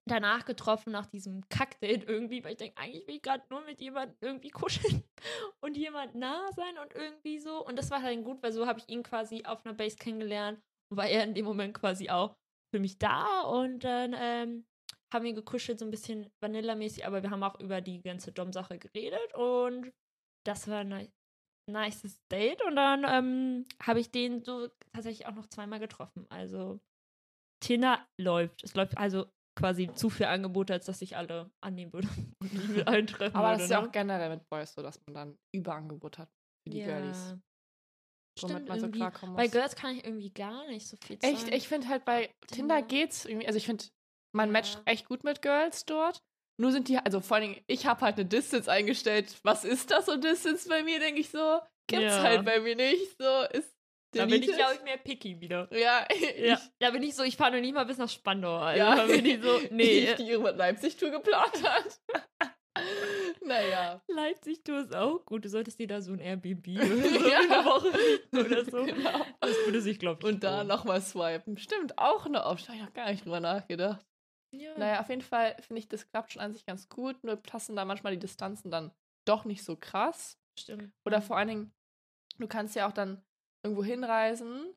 danach 0.08 0.44
getroffen, 0.44 0.92
nach 0.92 1.06
diesem 1.06 1.48
Kackdate 1.48 2.04
irgendwie, 2.06 2.42
weil 2.42 2.52
ich 2.52 2.58
denke, 2.58 2.76
eigentlich 2.76 3.06
will 3.06 3.16
ich 3.16 3.22
gerade 3.22 3.44
nur 3.50 3.62
mit 3.62 3.80
jemandem 3.80 4.16
irgendwie 4.20 4.50
kuscheln 4.50 5.04
und 5.64 5.76
jemand 5.76 6.14
nah 6.14 6.50
sein 6.52 6.76
und 6.78 6.92
irgendwie 6.94 7.38
so. 7.38 7.64
Und 7.64 7.76
das 7.76 7.90
war 7.90 8.02
halt 8.02 8.24
gut, 8.24 8.42
weil 8.42 8.52
so 8.52 8.66
habe 8.66 8.80
ich 8.80 8.88
ihn 8.88 9.02
quasi 9.02 9.44
auf 9.44 9.64
einer 9.64 9.74
Base 9.74 9.96
kennengelernt 9.96 10.60
und 10.90 10.96
war 10.96 11.06
er 11.08 11.24
in 11.24 11.34
dem 11.34 11.44
Moment 11.44 11.74
quasi 11.74 12.10
auch 12.10 12.36
für 12.74 12.80
mich 12.80 12.98
da 12.98 13.42
und 13.42 13.84
dann 13.84 14.14
ähm, 14.18 14.66
haben 15.12 15.24
wir 15.24 15.34
gekuschelt, 15.34 15.78
so 15.78 15.84
ein 15.84 15.90
bisschen 15.90 16.32
Vanilla-mäßig, 16.40 17.06
aber 17.06 17.22
wir 17.22 17.30
haben 17.30 17.42
auch 17.42 17.60
über 17.60 17.80
die 17.80 18.00
ganze 18.02 18.32
Dom-Sache 18.32 18.78
geredet 18.78 19.34
und 19.34 19.92
das 20.44 20.68
war 20.68 20.80
ein 20.80 20.88
ni- 20.88 21.12
nices 21.70 22.18
Date 22.30 22.62
und 22.64 22.76
dann 22.76 23.04
ähm, 23.06 23.64
habe 23.82 24.00
ich 24.00 24.10
den 24.10 24.42
so 24.42 24.68
tatsächlich 24.92 25.26
auch 25.26 25.34
noch 25.34 25.46
zweimal 25.46 25.78
getroffen. 25.78 26.26
Also 26.30 26.80
Tinder 27.60 28.04
läuft. 28.18 28.64
Es 28.64 28.74
läuft 28.74 28.96
also 28.98 29.30
quasi 29.54 29.90
zu 29.94 30.10
viele 30.10 30.28
Angebote, 30.28 30.72
als 30.72 30.86
dass 30.86 31.02
ich 31.02 31.16
alle 31.16 31.50
annehmen 31.60 31.92
würde 31.92 32.08
und 32.40 32.52
mich 32.52 32.68
mit 32.68 32.86
allen 32.86 33.06
treffen 33.06 33.36
Aber 33.36 33.48
würde. 33.48 33.56
das 33.58 33.64
ist 33.64 33.70
ja 33.70 33.80
ne? 33.80 33.88
auch 33.88 33.92
generell 33.92 34.30
mit 34.30 34.48
Boys 34.48 34.72
so, 34.74 34.82
dass 34.82 35.00
man 35.06 35.14
dann 35.14 35.38
Überangebot 35.54 36.18
hat 36.18 36.30
für 36.64 36.70
die 36.70 36.82
Girlies. 36.82 37.36
Womit 38.40 38.56
Stimmt 38.56 38.68
man 38.68 38.80
so 38.80 39.34
Bei. 39.34 39.46
Girls 39.48 39.76
kann 39.76 39.96
ich 39.96 40.04
irgendwie 40.04 40.30
gar 40.32 40.66
nicht 40.68 40.88
so 40.88 40.96
viel 41.04 41.18
Echt, 41.20 41.40
sagen. 41.42 41.52
ich 41.52 41.68
finde 41.68 41.88
halt 41.88 42.04
bei 42.04 42.34
Tinder 42.46 42.76
Tinder. 42.76 42.82
geht's 42.82 43.24
irgendwie, 43.26 43.46
also 43.46 43.58
ich 43.58 43.66
finde, 43.66 43.84
man 44.34 44.48
Ja. 44.48 44.52
matcht 44.54 44.80
echt 44.86 45.06
gut 45.06 45.22
mit 45.22 45.42
Girls 45.42 45.84
dort. 45.84 46.22
Nur 46.58 46.72
sind 46.72 46.88
die, 46.88 46.96
also 46.98 47.20
vor 47.20 47.36
allen 47.36 47.50
Dingen, 47.52 47.64
ich 47.66 47.86
habe 47.86 48.00
halt 48.02 48.16
eine 48.16 48.24
Distance 48.26 48.70
eingestellt. 48.70 49.38
Was 49.42 49.64
ist 49.64 49.90
das 49.90 50.06
so 50.06 50.16
Distance 50.16 50.68
bei 50.68 50.82
mir, 50.82 50.98
denke 50.98 51.20
ich 51.20 51.30
so? 51.30 51.60
Gibt's 51.88 52.04
Ja. 52.14 52.22
halt 52.22 52.44
bei 52.44 52.60
mir 52.60 52.76
nicht. 52.76 53.18
So, 53.18 53.42
ist 53.52 53.71
Da 54.14 54.26
bin 54.26 54.42
ich, 54.42 54.52
glaube 54.52 54.74
ich, 54.74 54.82
mehr 54.82 54.98
picky 54.98 55.40
wieder. 55.40 55.68
Ja, 55.72 56.06
Ja, 56.38 56.54
ich, 56.54 56.70
da 56.78 56.90
bin 56.90 57.02
ich 57.02 57.14
so, 57.14 57.22
ich 57.22 57.36
fahre 57.36 57.52
noch 57.52 57.60
nicht 57.60 57.74
mal 57.74 57.84
bis 57.84 57.98
nach 57.98 58.08
Spandau. 58.08 58.58
Also 58.58 58.78
ja. 58.78 58.94
da 58.96 59.06
bin 59.06 59.24
ich 59.24 59.42
so, 59.42 59.58
nee, 59.70 60.06
Die, 60.06 60.14
die 60.24 60.30
ihre 60.30 60.52
Leipzig-Tour 60.52 61.10
geplant 61.10 61.62
hat. 61.62 62.00
naja. 63.44 64.02
Leipzig, 64.08 64.62
du 64.64 64.74
ist 64.78 64.94
auch 64.94 65.24
gut. 65.24 65.44
Du 65.44 65.48
solltest 65.48 65.78
dir 65.78 65.86
da 65.86 66.00
so 66.00 66.12
ein 66.12 66.18
Airbnb 66.20 66.66
oder 66.68 66.86
so 66.86 67.28
Ja. 67.28 67.38
eine 67.40 67.64
Woche 67.64 67.92
oder 68.32 68.64
so. 68.64 68.84
Genau. 68.84 69.26
Das 69.40 69.56
würde 69.66 69.80
sich, 69.80 69.98
glaube 69.98 70.20
ich, 70.22 70.26
Und 70.34 70.42
da 70.44 70.64
nochmal 70.64 71.00
swipen. 71.00 71.56
Stimmt, 71.58 71.98
auch 71.98 72.26
eine 72.26 72.44
Option. 72.46 72.68
Habe 72.74 72.78
ich 72.82 72.86
noch 72.86 72.94
gar 72.94 73.10
nicht 73.10 73.24
drüber 73.24 73.40
nachgedacht. 73.40 74.04
Ja. 74.54 74.76
Naja, 74.76 75.00
auf 75.00 75.08
jeden 75.08 75.22
Fall 75.22 75.56
finde 75.60 75.80
ich, 75.80 75.88
das 75.88 76.08
klappt 76.10 76.32
schon 76.32 76.42
an 76.42 76.52
sich 76.52 76.66
ganz 76.66 76.88
gut. 76.88 77.22
Nur 77.24 77.36
passen 77.36 77.76
da 77.76 77.84
manchmal 77.84 78.12
die 78.12 78.18
Distanzen 78.18 78.70
dann 78.70 78.92
doch 79.24 79.44
nicht 79.44 79.64
so 79.64 79.76
krass. 79.76 80.38
stimmt. 80.58 80.92
Oder 81.06 81.22
vor 81.22 81.36
allen 81.38 81.48
Dingen, 81.48 81.72
du 82.38 82.46
kannst 82.46 82.74
ja 82.76 82.86
auch 82.88 82.92
dann 82.92 83.22
irgendwo 83.62 83.84
hinreisen 83.84 84.74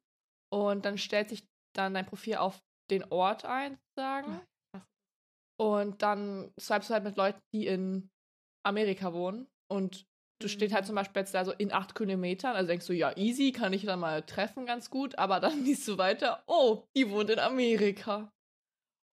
und 0.53 0.85
dann 0.85 0.97
stellt 0.97 1.29
sich 1.29 1.47
dann 1.75 1.93
dein 1.93 2.05
Profil 2.05 2.35
auf 2.35 2.61
den 2.91 3.03
Ort 3.11 3.45
ein, 3.45 3.77
sozusagen. 3.95 4.41
Ach, 4.75 4.85
Und 5.59 6.01
dann 6.01 6.53
swipest 6.59 6.89
du 6.89 6.93
halt 6.93 7.03
mit 7.03 7.17
Leuten, 7.17 7.39
die 7.53 7.67
in 7.67 8.09
Amerika 8.65 9.13
wohnen. 9.13 9.47
Und 9.71 10.05
du 10.41 10.47
stehst 10.47 10.73
halt 10.73 10.83
Mhm. 10.83 10.87
zum 10.87 10.95
Beispiel 10.95 11.21
jetzt 11.21 11.33
da 11.33 11.43
so 11.45 11.51
in 11.51 11.71
acht 11.73 11.95
Kilometern. 11.95 12.55
Also 12.55 12.67
denkst 12.67 12.87
du, 12.87 12.93
ja, 12.93 13.15
easy, 13.17 13.51
kann 13.51 13.73
ich 13.73 13.83
da 13.85 13.95
mal 13.97 14.21
treffen, 14.21 14.65
ganz 14.65 14.89
gut. 14.89 15.17
Aber 15.17 15.39
dann 15.39 15.63
liest 15.65 15.87
du 15.87 15.97
weiter, 15.97 16.43
oh, 16.47 16.83
die 16.95 17.09
wohnt 17.09 17.29
in 17.29 17.39
Amerika. 17.39 18.31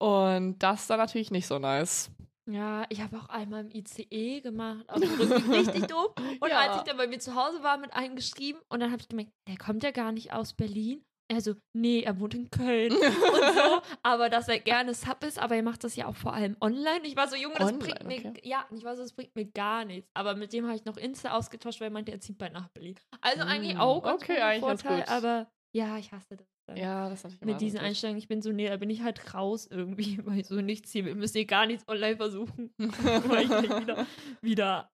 Und 0.01 0.59
das 0.59 0.83
ist 0.83 0.91
dann 0.91 0.99
natürlich 0.99 1.31
nicht 1.31 1.47
so 1.47 1.59
nice. 1.59 2.11
Ja, 2.51 2.85
ich 2.89 3.01
habe 3.01 3.17
auch 3.19 3.29
einmal 3.29 3.61
im 3.65 3.71
ICE 3.71 4.41
gemacht, 4.41 4.89
auf 4.89 5.01
dem 5.01 5.13
Rücken 5.21 5.51
richtig 5.53 5.87
doof. 5.87 6.13
Und 6.41 6.49
Ja. 6.49 6.59
als 6.59 6.77
ich 6.79 6.83
dann 6.83 6.97
bei 6.97 7.07
mir 7.07 7.19
zu 7.21 7.35
Hause 7.35 7.63
war, 7.63 7.79
mit 7.79 7.93
einem 7.93 8.17
geschrieben 8.17 8.59
und 8.69 8.81
dann 8.81 8.91
habe 8.91 9.01
ich 9.01 9.09
gemerkt, 9.09 9.31
der 9.49 9.57
kommt 9.57 9.83
ja 9.85 9.91
gar 9.93 10.13
nicht 10.13 10.33
aus 10.33 10.53
Berlin. 10.55 11.05
Er 11.31 11.41
so, 11.41 11.55
nee, 11.73 12.03
er 12.03 12.19
wohnt 12.21 12.35
in 12.35 12.51
Köln 12.51 12.93
und 12.93 13.01
so, 13.01 13.81
aber 14.03 14.29
dass 14.29 14.49
er 14.49 14.59
gerne 14.59 14.93
Sub 14.93 15.25
ist, 15.25 15.39
aber 15.39 15.57
er 15.57 15.63
macht 15.63 15.83
das 15.85 15.97
ja 15.97 16.07
auch 16.07 16.17
vor 16.17 16.35
allem 16.35 16.57
online. 16.61 17.01
Ich 17.05 17.17
war 17.17 17.27
so, 17.29 17.37
Junge, 17.37 17.55
das 17.55 17.73
Online, 17.73 17.95
bringt 17.95 18.25
mir, 18.25 18.31
okay. 18.31 18.41
ja, 18.43 18.67
ich 18.75 18.85
war 18.85 18.97
so, 18.97 19.03
das 19.03 19.15
bringt 19.15 19.35
mir 19.35 19.47
gar 19.47 19.85
nichts. 19.87 20.11
Aber 20.13 20.35
mit 20.35 20.53
dem 20.53 20.67
habe 20.67 20.77
ich 20.77 20.85
noch 20.85 20.97
Insta 20.99 21.33
ausgetauscht, 21.33 21.81
weil 21.81 21.89
er 21.89 21.93
meinte, 21.93 22.13
er 22.13 22.21
zieht 22.21 22.37
bald 22.37 22.53
nach 22.53 22.69
Berlin. 22.69 22.97
Also 23.23 23.45
eigentlich 23.45 23.77
Mm, 23.77 23.81
auch 23.81 24.03
ganz 24.03 24.23
okay, 24.23 24.41
eigentlich 24.41 24.61
Vorteil, 24.61 25.05
aber 25.05 25.51
ja, 25.75 25.97
ich 25.97 26.13
hasse 26.13 26.37
das. 26.37 26.47
Dann. 26.75 26.83
Ja, 26.83 27.09
das 27.09 27.25
ist 27.25 27.45
Mit 27.45 27.61
diesen. 27.61 27.79
Einstellungen, 27.81 28.19
ich 28.19 28.29
bin 28.29 28.43
so, 28.43 28.53
nee, 28.53 28.69
da 28.69 28.77
bin 28.77 28.91
ich 28.91 29.03
halt 29.03 29.35
raus 29.35 29.67
irgendwie, 29.67 30.19
weil 30.27 30.41
ich 30.41 30.47
so 30.47 30.61
nichts 30.61 30.93
hier, 30.93 31.05
wir 31.05 31.15
müssen 31.15 31.39
hier 31.39 31.47
gar 31.47 31.67
nichts 31.67 31.87
online 31.89 32.17
versuchen. 32.17 32.73
weil 32.79 33.45
ich 33.45 33.81
wieder, 33.81 34.07
wieder 34.43 34.91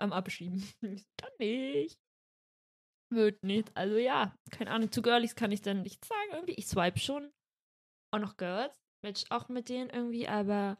am 0.00 0.12
Abschieben. 0.12 0.66
Dann 0.80 1.32
nicht. 1.38 1.98
Wird 3.12 3.42
nicht. 3.42 3.70
Also 3.76 3.96
ja, 3.96 4.34
keine 4.50 4.70
Ahnung. 4.70 4.90
Zu 4.90 5.02
Girlies 5.02 5.34
kann 5.34 5.52
ich 5.52 5.60
dann 5.60 5.82
nichts 5.82 6.08
sagen 6.08 6.30
irgendwie. 6.32 6.54
Ich 6.54 6.66
swipe 6.66 6.98
schon. 6.98 7.30
Auch 8.14 8.20
noch 8.20 8.36
Girls. 8.36 8.74
Match 9.04 9.24
auch 9.30 9.48
mit 9.48 9.68
denen 9.68 9.90
irgendwie, 9.90 10.28
aber 10.28 10.78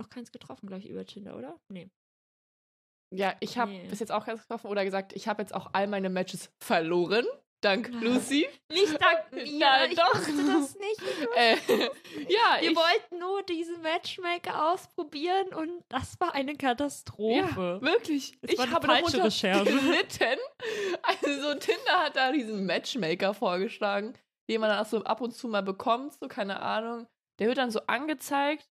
noch 0.00 0.08
keins 0.10 0.32
getroffen, 0.32 0.66
glaube 0.66 0.82
ich, 0.82 0.90
über 0.90 1.06
Tinder, 1.06 1.36
oder? 1.36 1.58
Nee. 1.72 1.88
Ja, 3.14 3.36
ich 3.40 3.56
habe 3.56 3.70
Nee. 3.70 3.88
bis 3.88 4.00
jetzt 4.00 4.10
auch 4.12 4.26
ganz 4.26 4.42
getroffen 4.42 4.66
oder 4.66 4.84
gesagt, 4.84 5.14
ich 5.14 5.28
habe 5.28 5.40
jetzt 5.40 5.54
auch 5.54 5.72
all 5.72 5.86
meine 5.86 6.10
Matches 6.10 6.50
verloren. 6.62 7.24
Dank 7.66 7.90
Ja. 7.92 8.00
Lucy. 8.00 8.48
Nicht 8.72 8.92
dank 9.02 9.24
mir. 9.32 9.44
Nein, 9.58 9.90
ich 9.90 9.96
doch. 9.98 10.14
wusste 10.14 10.32
das 10.32 10.76
nicht. 10.78 11.00
Äh, 11.36 11.56
ja, 12.28 12.60
Wir 12.60 12.70
ich, 12.70 12.76
wollten 12.76 13.18
nur 13.18 13.42
diese 13.42 13.76
Matchmaker 13.78 14.72
ausprobieren 14.72 15.52
und 15.52 15.82
das 15.88 16.18
war 16.20 16.32
eine 16.34 16.54
Katastrophe. 16.56 17.80
Ja, 17.80 17.82
wirklich. 17.82 18.38
Es 18.42 18.52
ich 18.52 18.70
habe 18.70 18.86
falsche 18.86 19.24
Recherche. 19.24 19.64
gelitten. 19.70 20.38
Also 21.02 21.54
Tinder 21.54 22.04
hat 22.04 22.14
da 22.16 22.30
diesen 22.30 22.66
Matchmaker 22.66 23.34
vorgeschlagen, 23.34 24.14
den 24.48 24.60
man 24.60 24.70
dann 24.70 24.78
auch 24.84 24.88
so 24.88 25.02
ab 25.02 25.20
und 25.20 25.32
zu 25.34 25.48
mal 25.48 25.62
bekommt, 25.62 26.12
so 26.14 26.28
keine 26.28 26.60
Ahnung. 26.60 27.06
Der 27.40 27.48
wird 27.48 27.58
dann 27.58 27.70
so 27.72 27.80
angezeigt 27.88 28.68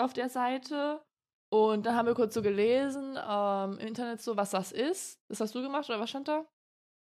auf 0.00 0.12
der 0.14 0.28
Seite. 0.30 1.02
Und 1.50 1.86
dann 1.86 1.96
haben 1.96 2.06
wir 2.06 2.14
kurz 2.14 2.34
so 2.34 2.42
gelesen 2.42 3.18
ähm, 3.26 3.78
im 3.78 3.86
Internet 3.88 4.20
so, 4.20 4.36
was 4.36 4.50
das 4.50 4.70
ist. 4.72 5.18
Das 5.28 5.40
hast 5.40 5.54
du 5.54 5.62
gemacht 5.62 5.88
oder 5.88 6.00
was 6.00 6.10
stand 6.10 6.28
da? 6.28 6.44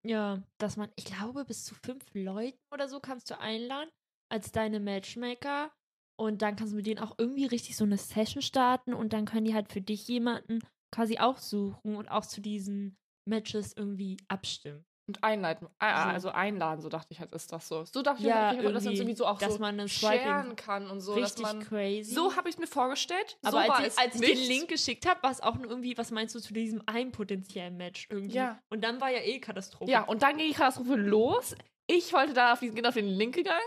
Ja, 0.09 0.43
dass 0.57 0.79
man, 0.79 0.91
ich 0.97 1.05
glaube, 1.05 1.45
bis 1.45 1.65
zu 1.65 1.75
fünf 1.75 2.03
Leuten 2.15 2.59
oder 2.73 2.88
so 2.88 2.99
kannst 2.99 3.31
du 3.31 3.38
einladen 3.38 3.91
als 4.31 4.53
deine 4.53 4.81
Matchmaker. 4.81 5.71
Und 6.19 6.41
dann 6.41 6.57
kannst 6.57 6.73
du 6.73 6.77
mit 6.77 6.87
denen 6.87 6.99
auch 6.99 7.15
irgendwie 7.19 7.45
richtig 7.45 7.77
so 7.77 7.85
eine 7.85 7.99
Session 7.99 8.41
starten 8.43 8.95
und 8.95 9.12
dann 9.12 9.27
können 9.27 9.45
die 9.45 9.55
halt 9.55 9.71
für 9.71 9.83
dich 9.83 10.09
jemanden 10.09 10.61
quasi 10.91 11.19
auch 11.19 11.37
suchen 11.38 11.95
und 11.95 12.09
auch 12.09 12.25
zu 12.25 12.41
diesen 12.41 12.97
Matches 13.29 13.75
irgendwie 13.77 14.17
abstimmen. 14.29 14.88
Und 15.09 15.25
einleiten. 15.25 15.69
Ah, 15.79 16.05
So. 16.05 16.09
also 16.11 16.29
einladen, 16.31 16.83
so 16.83 16.88
dachte 16.91 17.09
ich 17.12 17.19
halt, 17.21 17.35
ist 17.35 17.50
das 17.50 17.67
so. 17.67 17.85
So 17.87 18.03
dachte 18.03 18.23
Ja, 18.23 18.53
ich, 18.53 18.59
okay, 18.61 18.73
dass 18.73 18.85
man 18.85 18.93
irgendwie, 18.95 19.15
so 19.17 19.25
auch 19.27 19.38
dass 19.38 19.55
so 19.55 19.59
man 19.59 19.88
Swiping 19.88 20.55
kann 20.55 20.91
und 20.91 21.00
so. 21.00 21.15
richtig 21.15 21.43
dass 21.45 21.55
man, 21.55 21.65
crazy. 21.65 22.12
so 22.15 22.37
habe 22.37 22.49
ich 22.50 22.57
es 22.57 22.61
mir 22.61 22.67
vorgestellt. 22.67 23.38
aber 23.43 23.62
so 23.62 23.69
war 23.69 23.77
als, 23.79 23.87
es 23.88 23.95
ich, 23.95 24.00
als 24.00 24.15
ich 24.21 24.21
den 24.21 24.49
Link 24.49 24.69
geschickt 24.69 25.09
habe, 25.09 25.23
war 25.23 25.31
es 25.31 25.41
auch 25.41 25.57
nur 25.57 25.67
irgendwie, 25.71 25.97
was 25.97 26.11
meinst 26.11 26.35
du 26.35 26.41
zu 26.41 26.53
diesem 26.53 26.83
einen 26.87 27.11
potenziellen 27.11 27.77
Match 27.79 28.07
irgendwie? 28.11 28.37
Ja. 28.37 28.59
Und 28.69 28.85
dann 28.85 29.00
war 29.00 29.11
ja 29.11 29.21
eh 29.21 29.41
Katastrophe. 29.41 29.91
Ja, 29.91 30.03
und 30.05 30.23
dann 30.23 30.37
ging 30.37 30.49
die 30.49 30.53
Katastrophe 30.55 30.95
los. 30.97 31.55
Ich 31.87 32.12
wollte 32.12 32.35
da 32.35 32.53
auf 32.53 32.61
diesen, 32.61 32.75
bin 32.75 32.85
auf 32.85 32.93
den 32.95 33.09
Link 33.09 33.35
gegangen, 33.35 33.59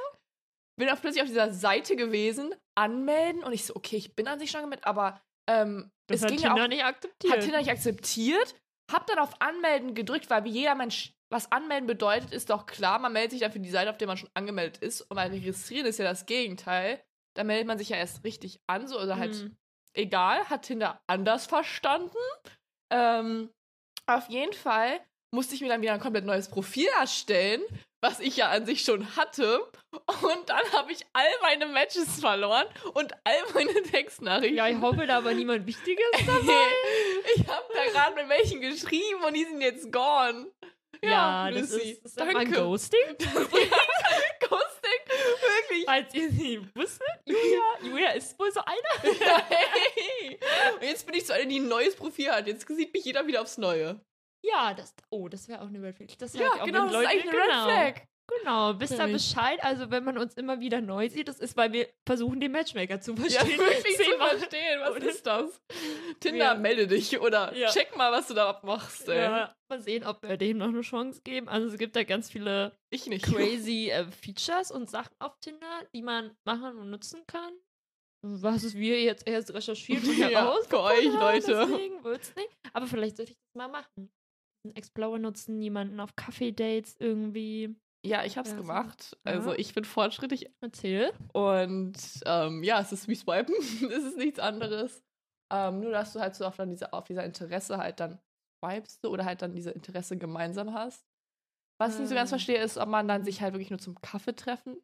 bin 0.80 0.90
auf 0.90 1.02
plötzlich 1.02 1.24
auf 1.24 1.28
dieser 1.30 1.52
Seite 1.52 1.96
gewesen, 1.96 2.54
anmelden 2.76 3.44
und 3.44 3.52
ich 3.54 3.66
so, 3.66 3.76
okay, 3.76 3.98
ich 3.98 4.16
bin 4.16 4.28
an 4.28 4.38
sich 4.40 4.52
schon 4.52 4.60
angemeldet, 4.60 4.86
aber 4.86 5.20
ähm, 5.50 5.90
das 6.06 6.18
es 6.18 6.24
hat 6.24 6.30
ging 6.30 6.40
Tinder 6.40 6.58
ja 6.58 6.64
auch, 6.66 6.68
nicht 6.68 6.84
akzeptiert. 6.84 7.34
hat 7.34 7.42
Tinder 7.42 7.58
nicht 7.58 7.72
akzeptiert, 7.72 8.56
hab 8.92 9.08
dann 9.08 9.20
auf 9.20 9.42
Anmelden 9.42 9.96
gedrückt, 9.96 10.30
weil 10.30 10.44
wie 10.44 10.50
jeder 10.50 10.76
Mensch 10.76 11.14
was 11.32 11.52
anmelden 11.52 11.88
bedeutet, 11.88 12.32
ist 12.32 12.50
doch 12.50 12.66
klar, 12.66 13.00
man 13.00 13.14
meldet 13.14 13.32
sich 13.32 13.40
dann 13.42 13.52
für 13.52 13.60
die 13.60 13.70
Seite, 13.70 13.90
auf 13.90 13.98
der 13.98 14.08
man 14.08 14.18
schon 14.18 14.30
angemeldet 14.34 14.78
ist 14.80 15.02
und 15.02 15.16
weil 15.18 15.30
registrieren 15.32 15.86
ist 15.88 15.98
ja 16.00 16.06
das 16.06 16.26
Gegenteil. 16.26 17.02
Da 17.36 17.44
meldet 17.44 17.68
man 17.68 17.78
sich 17.78 17.90
ja 17.90 17.98
erst 17.98 18.24
richtig 18.26 18.60
an, 18.68 18.88
so 18.88 19.00
oder 19.00 19.18
halt 19.18 19.32
Mhm. 19.34 19.58
egal, 19.94 20.50
hat 20.50 20.64
Tinder 20.64 21.02
anders 21.08 21.46
verstanden. 21.48 22.18
Ähm, 22.92 23.50
auf 24.08 24.28
jeden 24.30 24.54
Fall 24.54 25.00
musste 25.34 25.56
ich 25.56 25.62
mir 25.62 25.70
dann 25.70 25.82
wieder 25.82 25.94
ein 25.94 26.02
komplett 26.02 26.26
neues 26.26 26.50
Profil 26.50 26.88
erstellen 27.00 27.62
was 28.04 28.20
ich 28.20 28.36
ja 28.38 28.50
an 28.50 28.66
sich 28.66 28.82
schon 28.82 29.16
hatte. 29.16 29.60
Und 29.92 30.50
dann 30.50 30.72
habe 30.74 30.92
ich 30.92 31.06
all 31.14 31.30
meine 31.44 31.68
Matches 31.68 32.20
verloren 32.20 32.66
und 32.96 33.14
all 33.24 33.54
meine 33.54 33.74
Textnachrichten. 33.84 34.58
Ja, 34.58 34.68
ich 34.68 34.82
hoffe, 34.82 35.06
da 35.06 35.24
war 35.24 35.34
niemand 35.34 35.68
Wichtiges 35.68 36.04
dabei. 36.26 36.66
ich 37.36 37.48
habe 37.48 37.66
da 37.76 37.92
gerade 37.92 38.16
mit 38.16 38.28
welchen 38.30 38.60
geschrieben 38.60 39.24
und 39.26 39.36
die 39.36 39.46
sind 39.46 39.62
jetzt 39.62 39.92
gone. 39.92 40.48
Ja, 41.04 41.50
das 41.50 41.72
Lucy, 41.72 41.92
ist, 41.92 42.06
das 42.06 42.16
nennt 42.16 42.34
man 42.34 42.52
Ghosting. 42.52 43.00
Ghosting, 43.18 45.02
wirklich. 45.08 45.86
Falls 45.86 46.14
ihr 46.14 46.30
sie 46.30 46.62
wusstet, 46.76 47.08
Julia, 47.26 47.62
Julia 47.82 48.10
ist 48.12 48.38
wohl 48.38 48.52
so 48.52 48.62
eine. 48.64 48.78
hey. 49.50 50.40
Und 50.76 50.84
jetzt 50.84 51.06
bin 51.06 51.16
ich 51.16 51.26
so 51.26 51.34
eine, 51.34 51.48
die 51.48 51.60
ein 51.60 51.68
neues 51.68 51.96
Profil 51.96 52.32
hat. 52.32 52.46
Jetzt 52.46 52.68
sieht 52.68 52.94
mich 52.94 53.04
jeder 53.04 53.26
wieder 53.26 53.42
aufs 53.42 53.58
Neue. 53.58 54.00
Ja, 54.44 54.74
das, 54.74 54.94
oh, 55.10 55.28
das 55.28 55.48
wäre 55.48 55.62
auch 55.62 55.68
eine 55.68 55.82
Red 55.82 55.96
Flag. 55.96 56.08
Das 56.18 56.34
Ja, 56.34 56.52
ich 56.56 56.62
auch, 56.62 56.66
genau, 56.66 56.86
das 56.86 56.88
ist 56.88 56.94
Leute, 56.94 57.10
eigentlich 57.10 57.30
eine 57.30 57.32
genau, 57.32 57.66
Red 57.66 57.94
Flag. 57.96 58.08
Genau, 58.40 58.80
wisst 58.80 58.94
ihr. 58.94 59.08
Bescheid? 59.08 59.60
Also, 59.64 59.92
wenn 59.92 60.04
man 60.04 60.18
uns 60.18 60.34
immer 60.36 60.60
wieder 60.60 60.80
neu 60.82 61.10
sieht, 61.10 61.28
das 61.28 61.40
ist, 61.40 61.58
weil 61.58 61.74
wir 61.74 61.88
versuchen, 62.08 62.40
den 62.40 62.52
Matchmaker 62.52 63.00
zu 63.02 63.12
Ja, 63.14 63.18
verstehen. 63.22 63.60
wirklich 63.60 63.98
zu 63.98 64.04
verstehen. 64.18 64.80
Was 64.82 64.96
Oder- 64.96 65.06
ist 65.10 65.26
das? 65.28 65.62
Tinder, 66.20 66.46
Ja. 66.46 66.56
melde 66.56 66.88
dich 66.88 67.20
oder 67.20 67.54
Ja. 67.56 67.70
check 67.70 67.96
mal, 67.98 68.12
was 68.12 68.28
du 68.28 68.34
da 68.34 68.60
machst, 68.64 69.08
ey. 69.10 69.18
Ja, 69.18 69.56
mal 69.70 69.82
sehen, 69.82 70.06
ob 70.06 70.22
wir 70.24 70.38
dem 70.38 70.58
noch 70.58 70.68
eine 70.70 70.82
Chance 70.82 71.22
geben. 71.24 71.50
Also, 71.50 71.68
es 71.68 71.78
gibt 71.78 71.96
da 71.96 72.04
ganz 72.04 72.30
viele 72.32 72.76
Ich 72.90 73.06
nicht. 73.08 73.26
crazy 73.26 73.90
äh, 73.90 74.06
Features 74.12 74.72
und 74.72 74.90
Sachen 74.90 75.14
auf 75.20 75.38
Tinder, 75.40 75.86
die 75.94 76.02
man 76.02 76.32
machen 76.46 76.78
und 76.78 76.90
nutzen 76.90 77.22
kann. 77.28 77.54
Was 78.24 78.76
wir 78.76 79.02
jetzt 79.02 79.28
erst 79.28 79.54
recherchiert 79.54 80.04
und 80.04 80.18
Ja, 80.18 80.30
herausgefunden 80.30 80.70
für 80.70 80.84
euch, 80.84 81.48
Leute. 81.48 81.68
Deswegen 81.68 82.04
wird's 82.04 82.36
nicht. 82.36 82.50
Aber 82.74 82.86
vielleicht 82.88 83.18
sollte 83.18 83.32
ich 83.32 83.38
das 83.38 83.56
mal 83.58 83.68
machen. 83.68 84.12
Einen 84.64 84.76
Explorer 84.76 85.18
nutzen, 85.18 85.60
jemanden 85.62 86.00
auf 86.00 86.16
Kaffee-Dates 86.16 86.96
irgendwie. 87.00 87.76
Ja, 88.04 88.24
ich 88.26 88.38
hab's 88.38 88.50
Ja, 88.50 88.56
so. 88.56 88.62
gemacht. 88.64 89.18
Ja. 89.26 89.34
Also 89.34 89.54
ich 89.54 89.74
bin 89.76 89.86
fortschrittlich 89.86 90.50
Erzähl. 90.62 91.12
und 91.34 91.94
ähm, 92.26 92.64
ja, 92.64 92.80
es 92.82 92.92
ist 92.92 93.08
wie 93.08 93.16
Swipen. 93.16 93.54
es 93.92 94.04
ist 94.04 94.18
nichts 94.18 94.40
anderes. 94.40 95.04
Ähm, 95.54 95.82
nur, 95.82 95.92
dass 95.92 96.14
du 96.14 96.20
halt 96.20 96.34
so 96.36 96.46
auf, 96.46 96.56
dann 96.56 96.70
diese, 96.72 96.94
auf 96.94 97.04
dieser 97.06 97.24
Interesse 97.26 97.78
halt 97.78 98.00
dann 98.00 98.20
swipest 98.64 99.04
du 99.04 99.10
oder 99.10 99.26
halt 99.26 99.42
dann 99.42 99.54
diese 99.54 99.72
Interesse 99.72 100.18
gemeinsam 100.18 100.74
hast. 100.74 101.06
Was 101.80 101.96
ich 101.96 102.00
nicht 102.02 102.10
so 102.10 102.16
ganz 102.16 102.30
Ah. 102.30 102.34
verstehe, 102.38 102.62
ist, 102.64 102.78
ob 102.78 102.88
man 102.90 103.08
dann 103.08 103.24
sich 103.24 103.42
halt 103.42 103.54
wirklich 103.54 103.70
nur 103.72 103.80
zum 103.80 104.00
Kaffee 104.02 104.36
treffen 104.36 104.82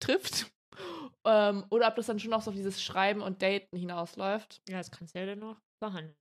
trifft. 0.00 0.52
ähm, 1.24 1.64
oder 1.70 1.88
ob 1.88 1.96
das 1.96 2.06
dann 2.06 2.18
schon 2.18 2.30
noch 2.30 2.42
so 2.42 2.50
auf 2.50 2.56
dieses 2.56 2.82
Schreiben 2.82 3.20
und 3.22 3.40
Daten 3.42 3.76
hinausläuft. 3.76 4.62
Ja, 4.68 4.78
das 4.78 4.90
kannst 4.90 5.14
du 5.14 5.20
ja 5.20 5.26
dann 5.26 5.38
noch 5.40 5.60
behandeln. 5.80 6.16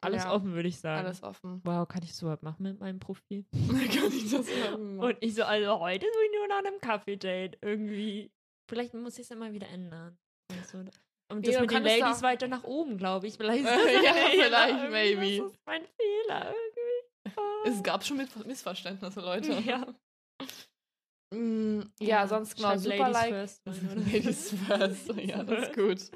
Alles 0.00 0.24
Ja, 0.24 0.32
offen, 0.34 0.52
würde 0.54 0.68
ich 0.68 0.78
sagen. 0.78 1.04
Alles 1.06 1.22
offen. 1.22 1.60
Wow, 1.64 1.86
kann 1.88 2.02
ich 2.02 2.14
so 2.14 2.26
was 2.26 2.42
machen 2.42 2.62
mit 2.62 2.80
meinem 2.80 2.98
Profil? 3.00 3.44
Kann 3.52 4.12
ich 4.12 4.30
das 4.30 4.46
machen? 4.46 4.98
Und 5.00 5.16
ich 5.20 5.34
so, 5.34 5.44
also 5.44 5.80
heute 5.80 6.06
so 6.06 6.38
nur 6.38 6.48
nach 6.48 6.58
einem 6.58 6.78
Kaffee-Date 6.80 7.58
irgendwie. 7.62 8.30
Vielleicht 8.68 8.94
muss 8.94 9.14
ich 9.18 9.24
es 9.24 9.30
immer 9.30 9.52
wieder 9.52 9.68
ändern. 9.68 10.18
Und, 10.52 10.66
so. 10.66 10.78
und 10.78 11.46
das 11.46 11.54
Ja, 11.54 11.60
mit 11.60 11.70
den 11.70 11.82
Ladies 11.84 12.22
weiter 12.22 12.48
nach 12.48 12.64
oben, 12.64 12.98
glaube 12.98 13.26
ich. 13.26 13.34
Vielleicht 13.36 13.64
ist 13.64 13.70
das 13.70 14.04
ja, 14.04 14.12
vielleicht, 14.30 14.90
maybe. 14.90 15.42
Das 15.42 15.52
ist 15.52 15.66
mein 15.66 15.82
Fehler 15.84 16.54
irgendwie. 16.54 17.70
Es 17.70 17.82
gab 17.82 18.04
schon 18.04 18.16
Miss- 18.18 18.44
Missverständnisse, 18.44 19.20
Leute. 19.20 19.52
Ja. 19.66 19.86
Mm, 21.34 21.80
ja, 21.98 22.26
sonst 22.28 22.54
genau, 22.54 22.68
Schreib 22.68 22.78
super 22.80 22.96
Ladies 23.10 23.12
Like. 23.14 23.28
first? 23.30 23.62
Ladies 24.12 24.54
first, 24.66 25.14
ja, 25.16 25.42
das 25.42 25.68
ist 25.68 25.74
gut. 25.74 26.10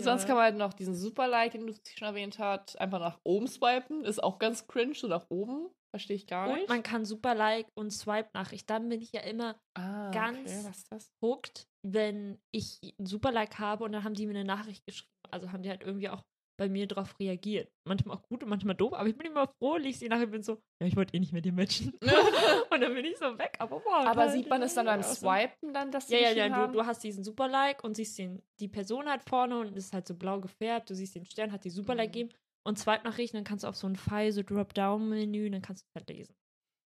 Sonst 0.00 0.26
kann 0.26 0.36
man 0.36 0.44
halt 0.44 0.56
noch 0.56 0.72
diesen 0.72 0.94
Super 0.94 1.28
Like, 1.28 1.52
den 1.52 1.66
du 1.66 1.74
schon 1.96 2.08
erwähnt 2.08 2.38
hast, 2.38 2.80
einfach 2.80 3.00
nach 3.00 3.20
oben 3.24 3.46
swipen. 3.46 4.04
Ist 4.04 4.22
auch 4.22 4.38
ganz 4.38 4.66
cringe, 4.66 4.94
so 4.94 5.08
nach 5.08 5.26
oben. 5.28 5.68
Verstehe 5.94 6.16
ich 6.16 6.26
gar 6.26 6.48
Und 6.48 6.54
nicht. 6.54 6.68
man 6.70 6.82
kann 6.82 7.04
super 7.04 7.34
Like 7.34 7.66
und 7.74 7.90
Swipe-Nachricht. 7.90 8.68
Dann 8.70 8.88
bin 8.88 9.02
ich 9.02 9.12
ja 9.12 9.20
immer 9.20 9.60
ah, 9.76 10.10
ganz- 10.10 10.64
Okay, 10.90 10.98
hooked, 11.22 11.66
wenn 11.82 12.40
ich 12.50 12.80
ein 12.98 13.04
super 13.04 13.30
Like 13.30 13.58
habe 13.58 13.84
und 13.84 13.92
dann 13.92 14.02
haben 14.02 14.14
die 14.14 14.26
mir 14.26 14.30
eine 14.30 14.44
Nachricht 14.44 14.86
geschrieben. 14.86 15.10
Also 15.30 15.52
haben 15.52 15.62
die 15.62 15.68
halt 15.68 15.82
irgendwie 15.82 16.08
auch 16.08 16.22
bei 16.58 16.68
mir 16.68 16.86
drauf 16.86 17.14
reagiert. 17.18 17.70
Manchmal 17.88 18.16
auch 18.16 18.22
gut 18.22 18.42
und 18.42 18.48
manchmal 18.48 18.74
doof, 18.74 18.92
aber 18.94 19.08
ich 19.08 19.16
bin 19.16 19.26
immer 19.26 19.48
froh, 19.58 19.76
lese 19.76 20.00
sie 20.00 20.08
nachher 20.08 20.24
und 20.24 20.30
bin 20.32 20.42
so, 20.42 20.60
ja, 20.80 20.86
ich 20.86 20.96
wollte 20.96 21.14
eh 21.16 21.20
nicht 21.20 21.32
mit 21.32 21.44
dir 21.44 21.52
matchen. 21.52 21.92
und 22.70 22.80
dann 22.80 22.94
bin 22.94 23.04
ich 23.04 23.16
so 23.18 23.38
weg, 23.38 23.56
aber 23.58 23.76
wow. 23.84 24.06
Aber 24.06 24.28
sieht 24.28 24.48
man 24.48 24.62
es 24.62 24.74
dann 24.74 24.86
beim. 24.86 25.02
Swipen 25.02 25.72
dann, 25.72 25.90
dass 25.90 26.06
die 26.06 26.14
Ja, 26.14 26.20
ja, 26.30 26.46
ja, 26.46 26.56
haben? 26.56 26.72
du, 26.72 26.78
du 26.80 26.86
hast 26.86 27.02
diesen 27.02 27.24
super 27.24 27.48
Like 27.48 27.82
und 27.84 27.96
siehst 27.96 28.18
den, 28.18 28.42
die 28.60 28.68
Person 28.68 29.08
halt 29.08 29.22
vorne 29.28 29.58
und 29.58 29.76
ist 29.76 29.92
halt 29.92 30.06
so 30.06 30.14
blau 30.14 30.40
gefärbt. 30.40 30.90
Du 30.90 30.94
siehst 30.94 31.14
den 31.14 31.24
Stern, 31.24 31.52
hat 31.52 31.64
die 31.64 31.70
super 31.70 31.94
Like 31.94 32.10
Mhm. 32.10 32.12
gegeben 32.12 32.30
und 32.64 32.78
Zweitnachrichten, 32.78 33.38
dann 33.38 33.44
kannst 33.44 33.64
du 33.64 33.68
auf 33.68 33.76
so 33.76 33.86
ein 33.88 33.96
Pfeil, 33.96 34.30
so 34.32 34.42
Drop-Down-Menü, 34.42 35.50
dann 35.50 35.62
kannst 35.62 35.84
du 35.84 35.88
halt 35.98 36.08
lesen. 36.10 36.34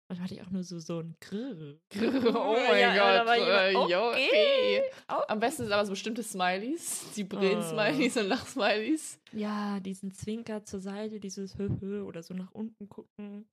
Manchmal 0.09 0.23
hatte 0.25 0.35
ich 0.35 0.41
auch 0.41 0.49
nur 0.51 0.63
so, 0.63 0.79
so 0.79 0.99
ein 0.99 1.15
Grrr. 1.19 1.75
oh 1.95 2.57
mein 2.69 2.79
Ja, 2.79 3.23
da 3.23 3.25
Gott. 3.25 3.37
jemand, 3.37 3.49
äh, 3.59 3.71
jo, 3.91 4.07
okay. 4.09 4.27
okay. 4.31 4.81
Oh. 5.11 5.21
Am 5.27 5.39
besten 5.39 5.63
sind 5.63 5.73
aber 5.73 5.85
so 5.85 5.91
bestimmte 5.91 6.23
Smileys. 6.23 7.11
Die 7.15 7.23
Oh. 7.25 7.27
Brillen-Smileys 7.27 8.15
und 8.17 8.27
Lach-Smileys. 8.27 9.19
Ja, 9.33 9.79
diesen 9.81 10.13
Zwinker 10.13 10.63
zur 10.63 10.79
Seite, 10.79 11.19
dieses 11.19 11.57
Höhö 11.57 12.03
oder 12.03 12.23
so 12.23 12.33
nach 12.33 12.51
unten 12.53 12.87
gucken. 12.87 13.49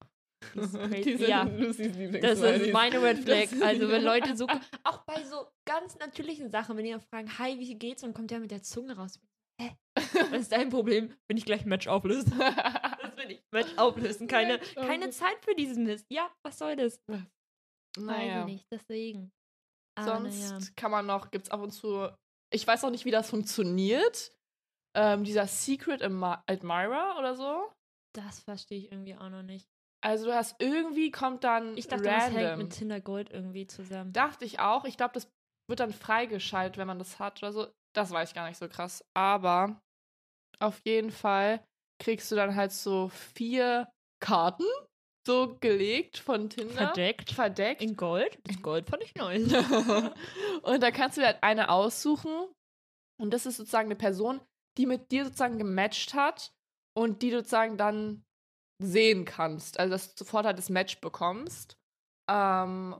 Das 0.53 0.73
ist 0.75 1.21
ja, 1.27 1.43
das 1.45 2.39
ist 2.39 2.71
meine 2.71 3.01
Red 3.03 3.19
Flag. 3.25 3.47
Also 3.61 3.89
wenn 3.89 4.03
Leute 4.03 4.37
so, 4.37 4.47
auch 4.83 4.99
bei 5.05 5.23
so 5.23 5.47
ganz 5.65 5.97
natürlichen 5.97 6.49
Sachen, 6.51 6.77
wenn 6.77 6.85
die 6.85 6.91
dann 6.91 7.01
fragen, 7.01 7.37
hi, 7.37 7.59
wie 7.59 7.75
geht's? 7.75 8.03
Und 8.03 8.13
kommt 8.13 8.31
der 8.31 8.39
mit 8.39 8.51
der 8.51 8.61
Zunge 8.63 8.95
raus. 8.95 9.19
Hä? 9.59 9.71
Was 10.31 10.41
ist 10.41 10.51
dein 10.51 10.69
Problem? 10.69 11.13
Bin 11.27 11.37
ich 11.37 11.45
gleich 11.45 11.65
ein 11.65 11.69
Match 11.69 11.87
auflösen. 11.87 12.33
Das 13.15 13.25
bin 13.25 13.29
ich. 13.35 13.43
Match 13.51 13.77
auflösen. 13.77 14.27
Keine, 14.27 14.53
Match 14.53 14.75
keine. 14.75 15.09
Zeit 15.09 15.37
für 15.43 15.55
diesen 15.55 15.85
Mist. 15.85 16.05
Ja, 16.11 16.29
was 16.43 16.57
soll 16.57 16.75
das? 16.75 16.99
Weiß 17.07 17.21
naja. 17.97 18.39
ich 18.41 18.45
nicht, 18.45 18.67
deswegen. 18.71 19.31
Aber 19.97 20.19
Sonst 20.19 20.51
naja. 20.51 20.65
kann 20.75 20.91
man 20.91 21.05
noch, 21.05 21.31
gibt 21.31 21.45
es 21.45 21.51
ab 21.51 21.61
und 21.61 21.71
zu, 21.71 22.09
ich 22.53 22.67
weiß 22.67 22.83
auch 22.83 22.89
nicht, 22.89 23.05
wie 23.05 23.11
das 23.11 23.29
funktioniert. 23.29 24.31
Ähm, 24.97 25.23
dieser 25.23 25.47
Secret 25.47 26.01
Admi- 26.01 26.41
Admirer 26.47 27.17
oder 27.17 27.35
so. 27.35 27.71
Das 28.15 28.39
verstehe 28.41 28.79
ich 28.79 28.91
irgendwie 28.91 29.15
auch 29.15 29.29
noch 29.29 29.43
nicht. 29.43 29.67
Also 30.03 30.25
du 30.25 30.35
hast 30.35 30.55
irgendwie 30.61 31.11
kommt 31.11 31.43
dann 31.43 31.75
Ich 31.77 31.87
dachte, 31.87 32.03
das 32.03 32.25
random. 32.25 32.37
hängt 32.37 32.57
mit 32.59 32.73
Tinder 32.73 33.01
Gold 33.01 33.29
irgendwie 33.31 33.67
zusammen. 33.67 34.13
Dachte 34.13 34.45
ich 34.45 34.59
auch. 34.59 34.85
Ich 34.85 34.97
glaube, 34.97 35.13
das 35.13 35.29
wird 35.69 35.79
dann 35.79 35.91
freigeschaltet, 35.93 36.77
wenn 36.77 36.87
man 36.87 36.99
das 36.99 37.19
hat 37.19 37.41
oder 37.41 37.51
so. 37.51 37.67
Das 37.95 38.11
weiß 38.11 38.29
ich 38.29 38.35
gar 38.35 38.47
nicht 38.47 38.57
so 38.57 38.67
krass. 38.69 39.03
Aber 39.15 39.81
auf 40.59 40.79
jeden 40.85 41.11
Fall 41.11 41.65
kriegst 41.99 42.31
du 42.31 42.35
dann 42.35 42.55
halt 42.55 42.71
so 42.71 43.09
vier 43.09 43.89
Karten 44.19 44.65
so 45.25 45.57
gelegt 45.59 46.17
von 46.17 46.49
Tinder. 46.49 46.73
Verdeckt. 46.73 47.31
Verdeckt. 47.31 47.81
In 47.81 47.95
Gold? 47.95 48.37
Das 48.43 48.61
Gold 48.61 48.87
fand 48.89 49.03
ich 49.03 49.15
neu. 49.15 49.35
und 50.61 50.83
da 50.83 50.91
kannst 50.91 51.17
du 51.17 51.23
halt 51.23 51.41
eine 51.41 51.69
aussuchen. 51.69 52.31
Und 53.19 53.31
das 53.31 53.45
ist 53.45 53.57
sozusagen 53.57 53.87
eine 53.87 53.95
Person, 53.95 54.41
die 54.77 54.85
mit 54.85 55.11
dir 55.11 55.25
sozusagen 55.25 55.57
gematcht 55.57 56.13
hat 56.13 56.51
und 56.95 57.21
die 57.21 57.31
du 57.31 57.37
sozusagen 57.37 57.77
dann 57.77 58.23
sehen 58.83 59.25
kannst. 59.25 59.79
Also, 59.79 59.91
dass 59.91 60.13
du 60.13 60.23
sofort 60.23 60.45
halt 60.45 60.57
das 60.57 60.69
Match 60.69 60.99
bekommst. 60.99 61.77
Ähm, 62.29 62.95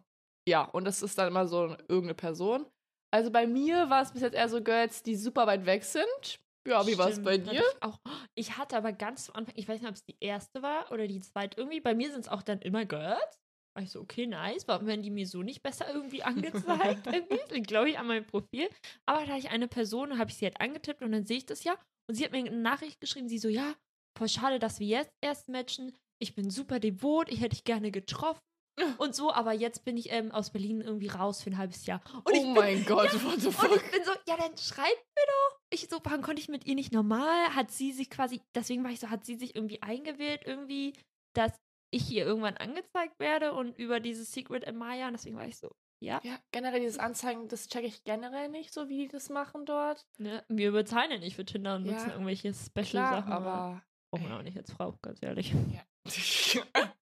ja, 0.47 0.63
und 0.63 0.85
das 0.85 1.01
ist 1.01 1.17
dann 1.17 1.27
immer 1.27 1.47
so 1.47 1.75
irgendeine 1.87 2.15
Person. 2.15 2.65
Also 3.11 3.31
bei 3.31 3.47
mir 3.47 3.89
war 3.89 4.01
es 4.01 4.11
bis 4.11 4.21
jetzt 4.21 4.35
eher 4.35 4.49
so 4.49 4.61
Girls, 4.61 5.03
die 5.03 5.15
super 5.15 5.47
weit 5.47 5.65
weg 5.65 5.83
sind. 5.83 6.39
Ja, 6.67 6.85
wie 6.87 6.97
war 6.97 7.09
es 7.09 7.21
bei 7.21 7.37
dir? 7.37 7.53
Ich, 7.53 7.81
auch. 7.83 7.99
ich 8.33 8.57
hatte 8.57 8.75
aber 8.75 8.91
ganz 8.91 9.29
am 9.29 9.37
Anfang, 9.37 9.53
ich 9.57 9.67
weiß 9.67 9.81
nicht, 9.81 9.89
ob 9.89 9.95
es 9.95 10.03
die 10.03 10.17
erste 10.19 10.61
war 10.61 10.91
oder 10.91 11.07
die 11.07 11.21
zweite. 11.21 11.57
Irgendwie, 11.57 11.79
bei 11.79 11.93
mir 11.93 12.09
sind 12.11 12.21
es 12.21 12.27
auch 12.27 12.41
dann 12.41 12.59
immer 12.61 12.85
Girls. 12.85 13.39
War 13.75 13.83
ich 13.83 13.91
so, 13.91 13.99
okay, 13.99 14.25
nice. 14.25 14.67
Warum 14.67 14.87
werden 14.87 15.03
die 15.03 15.11
mir 15.11 15.27
so 15.27 15.43
nicht 15.43 15.61
besser 15.61 15.85
irgendwie 15.93 16.23
angezeigt? 16.23 17.07
irgendwie? 17.07 17.61
Glaube 17.61 17.89
ich, 17.89 17.99
an 17.99 18.07
meinem 18.07 18.25
Profil. 18.25 18.69
Aber 19.05 19.21
da 19.25 19.33
hatte 19.33 19.39
ich 19.39 19.49
eine 19.49 19.67
Person, 19.67 20.17
habe 20.17 20.31
ich 20.31 20.37
sie 20.37 20.45
halt 20.45 20.59
angetippt 20.59 21.01
und 21.01 21.11
dann 21.11 21.25
sehe 21.25 21.37
ich 21.37 21.45
das 21.45 21.63
ja. 21.63 21.77
Und 22.07 22.15
sie 22.15 22.23
hat 22.23 22.31
mir 22.31 22.39
eine 22.39 22.51
Nachricht 22.51 22.99
geschrieben, 22.99 23.27
sie 23.27 23.37
so, 23.37 23.49
ja, 23.49 23.75
voll 24.17 24.29
schade, 24.29 24.59
dass 24.59 24.79
wir 24.79 24.87
jetzt 24.87 25.11
erst 25.21 25.49
matchen. 25.49 25.95
Ich 26.19 26.35
bin 26.35 26.49
super 26.49 26.79
devot, 26.79 27.29
ich 27.29 27.41
hätte 27.41 27.55
dich 27.55 27.63
gerne 27.63 27.91
getroffen. 27.91 28.41
Und 28.97 29.15
so, 29.15 29.31
aber 29.33 29.53
jetzt 29.53 29.85
bin 29.85 29.95
ich 29.97 30.11
ähm, 30.11 30.31
aus 30.31 30.49
Berlin 30.51 30.81
irgendwie 30.81 31.07
raus 31.07 31.41
für 31.41 31.49
ein 31.49 31.57
halbes 31.57 31.85
Jahr. 31.85 32.01
Und 32.13 32.27
oh 32.27 32.31
bin 32.31 32.53
mein 32.53 32.85
Gott, 32.87 33.13
what 33.23 33.39
the 33.39 33.47
und 33.47 33.53
fuck? 33.53 33.75
ich 33.75 33.91
bin 33.91 34.03
so, 34.03 34.11
ja, 34.27 34.35
dann 34.37 34.57
schreib 34.57 34.85
mir 34.87 35.25
doch. 35.27 35.59
Ich 35.71 35.87
so, 35.89 35.99
warum 36.03 36.21
konnte 36.21 36.41
ich 36.41 36.49
mit 36.49 36.65
ihr 36.65 36.75
nicht 36.75 36.91
normal? 36.93 37.55
Hat 37.55 37.71
sie 37.71 37.91
sich 37.91 38.09
quasi, 38.09 38.41
deswegen 38.53 38.83
war 38.83 38.91
ich 38.91 38.99
so, 38.99 39.09
hat 39.09 39.25
sie 39.25 39.35
sich 39.35 39.55
irgendwie 39.55 39.81
eingewählt, 39.81 40.41
irgendwie, 40.45 40.93
dass 41.33 41.53
ich 41.91 42.03
hier 42.05 42.25
irgendwann 42.25 42.57
angezeigt 42.57 43.19
werde 43.19 43.53
und 43.53 43.77
über 43.77 43.99
dieses 43.99 44.31
Secret 44.31 44.67
Admirer. 44.67 45.07
Und 45.07 45.13
deswegen 45.13 45.37
war 45.37 45.47
ich 45.47 45.57
so, 45.57 45.71
ja, 46.01 46.19
Ja, 46.23 46.37
generell 46.51 46.81
dieses 46.81 46.99
Anzeigen, 46.99 47.47
das 47.47 47.67
checke 47.69 47.87
ich 47.87 48.03
generell 48.03 48.49
nicht, 48.49 48.73
so 48.73 48.89
wie 48.89 48.97
die 49.03 49.07
das 49.07 49.29
machen 49.29 49.65
dort. 49.65 50.05
ne, 50.17 50.43
wir 50.49 50.71
bezahlen 50.73 51.11
ja 51.11 51.17
nicht 51.17 51.35
für 51.37 51.45
Tinder 51.45 51.75
und 51.77 51.85
Ja, 51.85 51.93
nutzen 51.93 52.09
irgendwelche 52.11 52.53
Special-Sachen. 52.53 53.31
aber. 53.31 53.81
Brauchen 54.11 54.27
wir 54.29 54.37
auch 54.37 54.43
nicht 54.43 54.57
als 54.57 54.71
Frau, 54.71 54.97
ganz 55.01 55.19
ehrlich. 55.23 55.53
Ja. 55.73 55.83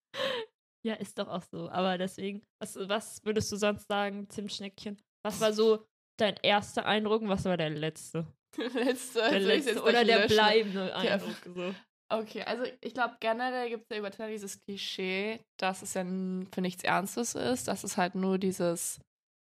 Ja, 0.86 0.96
ist 0.96 1.18
doch 1.18 1.28
auch 1.28 1.44
so. 1.44 1.70
Aber 1.70 1.98
deswegen, 1.98 2.44
was, 2.62 2.78
was 2.90 3.24
würdest 3.24 3.52
du 3.52 3.56
sonst 3.56 3.88
sagen, 3.88 4.30
Zimtschneckchen? 4.30 5.02
Was 5.26 5.40
war 5.40 5.54
so 5.54 5.86
dein 6.20 6.36
erster 6.44 6.86
Eindruck 6.86 7.22
und 7.22 7.30
was 7.30 7.46
war 7.46 7.56
der 7.58 7.70
letzte? 7.70 8.28
letzte, 8.74 9.20
Der 9.20 9.56
ich's 9.56 9.66
letzte 9.66 9.82
oder 9.84 10.04
der 10.04 10.20
löschen? 10.20 10.36
bleibende 10.36 10.96
Eindruck. 10.96 11.36
So. 11.56 11.76
Okay, 12.12 12.44
also 12.44 12.66
ich 12.82 12.94
glaube 12.94 13.16
generell 13.20 13.70
gibt 13.70 13.84
es 13.84 13.90
ja 13.90 13.98
über 13.98 14.12
Tinder 14.12 14.30
dieses 14.30 14.62
Klischee, 14.62 15.40
dass 15.58 15.82
es 15.82 15.94
ja 15.96 16.04
für 16.04 16.62
nichts 16.62 16.84
Ernstes 16.84 17.34
ist, 17.34 17.68
dass 17.68 17.84
es 17.84 17.98
halt 17.98 18.14
nur 18.14 18.38
dieses, 18.38 19.00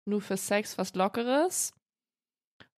nur 0.09 0.23
für 0.23 0.37
Sex 0.37 0.79
was 0.79 0.95
Lockeres. 0.95 1.75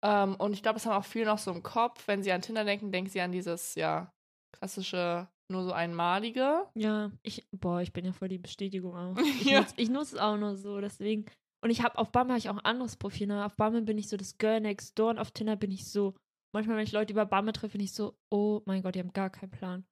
Ähm, 0.03 0.35
und 0.37 0.53
ich 0.55 0.63
glaube, 0.63 0.77
das 0.77 0.87
haben 0.87 0.97
auch 1.01 1.05
viele 1.05 1.27
noch 1.27 1.39
so 1.39 1.53
im 1.53 1.63
Kopf. 1.63 2.09
Wenn 2.09 2.23
sie 2.23 2.33
an 2.33 2.43
Tinder 2.43 2.65
denken, 2.65 2.91
denken 2.91 3.11
sie 3.11 3.21
an 3.21 3.31
dieses, 3.31 3.75
ja, 3.77 4.11
klassische, 4.57 5.29
nur 5.51 5.65
so 5.65 5.73
einmalige. 5.73 6.67
Ja, 6.75 7.11
ich, 7.23 7.47
boah, 7.53 7.81
ich 7.83 7.93
bin 7.93 8.05
ja 8.05 8.13
voll 8.13 8.29
die 8.29 8.39
Bestätigung 8.39 8.97
auch. 8.97 9.17
Ich 9.41 9.45
Ja. 9.45 9.61
nutze 9.61 9.75
ich 9.77 9.91
nutz 9.91 10.13
es 10.13 10.19
auch 10.19 10.37
nur 10.37 10.57
so, 10.57 10.81
deswegen. 10.81 11.27
Und 11.63 11.71
ich 11.71 11.83
habe 11.83 11.97
auf 11.99 12.13
Bumble 12.13 12.33
habe 12.33 12.39
ich 12.39 12.49
auch 12.51 12.55
ein 12.57 12.65
anderes 12.65 12.97
Profil. 12.97 13.27
Ne? 13.27 13.45
Auf 13.45 13.57
Bumble 13.57 13.83
bin 13.83 13.97
ich 13.99 14.09
so 14.09 14.17
das 14.17 14.37
Girl 14.39 14.61
Next 14.61 14.99
Door 14.99 15.11
und 15.11 15.19
auf 15.19 15.31
Tinder 15.31 15.57
bin 15.57 15.71
ich 15.71 15.89
so. 15.91 16.15
Manchmal, 16.55 16.77
wenn 16.77 16.85
ich 16.85 16.93
Leute 16.93 17.13
über 17.13 17.27
Bumble 17.27 17.53
treffe, 17.53 17.73
bin 17.79 17.85
ich 17.85 17.93
so, 17.93 18.17
oh 18.31 18.63
mein 18.67 18.83
Gott, 18.83 18.95
die 18.95 19.01
haben 19.01 19.13
gar 19.13 19.31
keinen 19.31 19.51
Plan. 19.51 19.85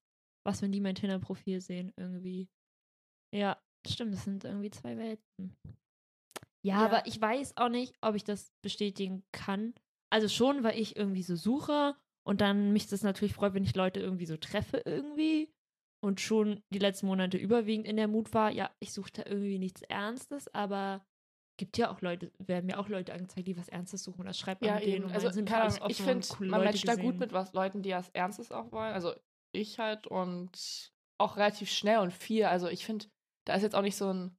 Was, 0.47 0.61
wenn 0.63 0.73
die 0.73 0.81
mein 0.81 0.95
Tinder-Profil 0.95 1.61
sehen, 1.61 1.93
irgendwie. 1.97 2.49
Ja, 3.35 3.57
stimmt, 3.87 4.13
das 4.15 4.25
sind 4.25 4.45
irgendwie 4.45 4.71
zwei 4.71 4.97
Welten. 4.97 5.57
Ja, 6.65 6.81
Ja. 6.81 6.85
aber 6.87 7.07
ich 7.07 7.21
weiß 7.21 7.57
auch 7.57 7.69
nicht, 7.69 7.95
ob 8.01 8.15
ich 8.15 8.25
das 8.25 8.53
bestätigen 8.63 9.25
kann. 9.33 9.75
Also 10.13 10.29
schon, 10.29 10.63
weil 10.63 10.79
ich 10.79 10.97
irgendwie 10.97 11.23
so 11.23 11.37
suche 11.37 11.97
und 12.25 12.41
dann 12.41 12.73
mich 12.73 12.87
das 12.87 13.03
natürlich 13.03 13.35
freut, 13.35 13.55
wenn 13.55 13.65
ich 13.65 13.75
Leute 13.75 14.01
irgendwie 14.01 14.27
so 14.27 14.37
treffe 14.37 14.83
irgendwie 14.85 15.53
und 16.01 16.21
schon 16.21 16.63
die 16.71 16.79
letzten 16.79 17.07
Monate 17.07 17.37
überwiegend 17.39 17.87
in 17.87 17.97
der 17.97 18.09
Mut 18.09 18.35
war, 18.35 18.51
ja, 18.51 18.71
ich 18.81 18.93
suche 18.93 19.11
da 19.13 19.23
irgendwie 19.27 19.59
nichts 19.59 19.83
Ernstes, 19.83 20.53
aber 20.55 21.05
gibt 21.59 21.79
ja 21.79 21.91
auch 21.91 22.01
Leute, 22.01 22.33
werden 22.39 22.67
mir 22.67 22.79
auch 22.79 22.89
Leute 22.89 23.13
angezeigt, 23.13 23.47
die 23.47 23.57
was 23.57 23.69
Ernstes 23.69 24.03
suchen. 24.03 24.25
Das 24.25 24.39
schreibt 24.39 24.63
man 24.63 24.75
Ja, 24.75 24.81
denen 24.81 25.05
und 25.05 25.15
Also, 25.15 25.31
sind 25.31 25.49
keine 25.49 25.65
Ahnung, 25.65 25.85
ich 25.89 25.97
finde, 25.99 26.27
coole 26.29 26.51
man 26.51 26.65
matcht 26.65 26.89
da 26.89 26.95
gut 26.97 27.21
mit 27.21 27.33
was 27.33 27.53
Leuten, 27.53 27.83
die 27.83 27.91
was 27.93 28.09
Ernstes 28.11 28.51
auch 28.53 28.73
wollen. 28.73 28.93
Also 28.95 29.15
ich 29.53 29.79
halt 29.79 30.07
und 30.07 30.93
auch 31.19 31.37
relativ 31.37 31.71
schnell 31.71 31.99
und 31.99 32.13
viel. 32.13 32.45
Also 32.45 32.69
ich 32.69 32.85
finde, 32.85 33.07
da 33.47 33.55
ist 33.55 33.63
jetzt 33.63 33.75
auch 33.75 33.83
nicht 33.83 33.97
so 33.97 34.13
ein 34.13 34.37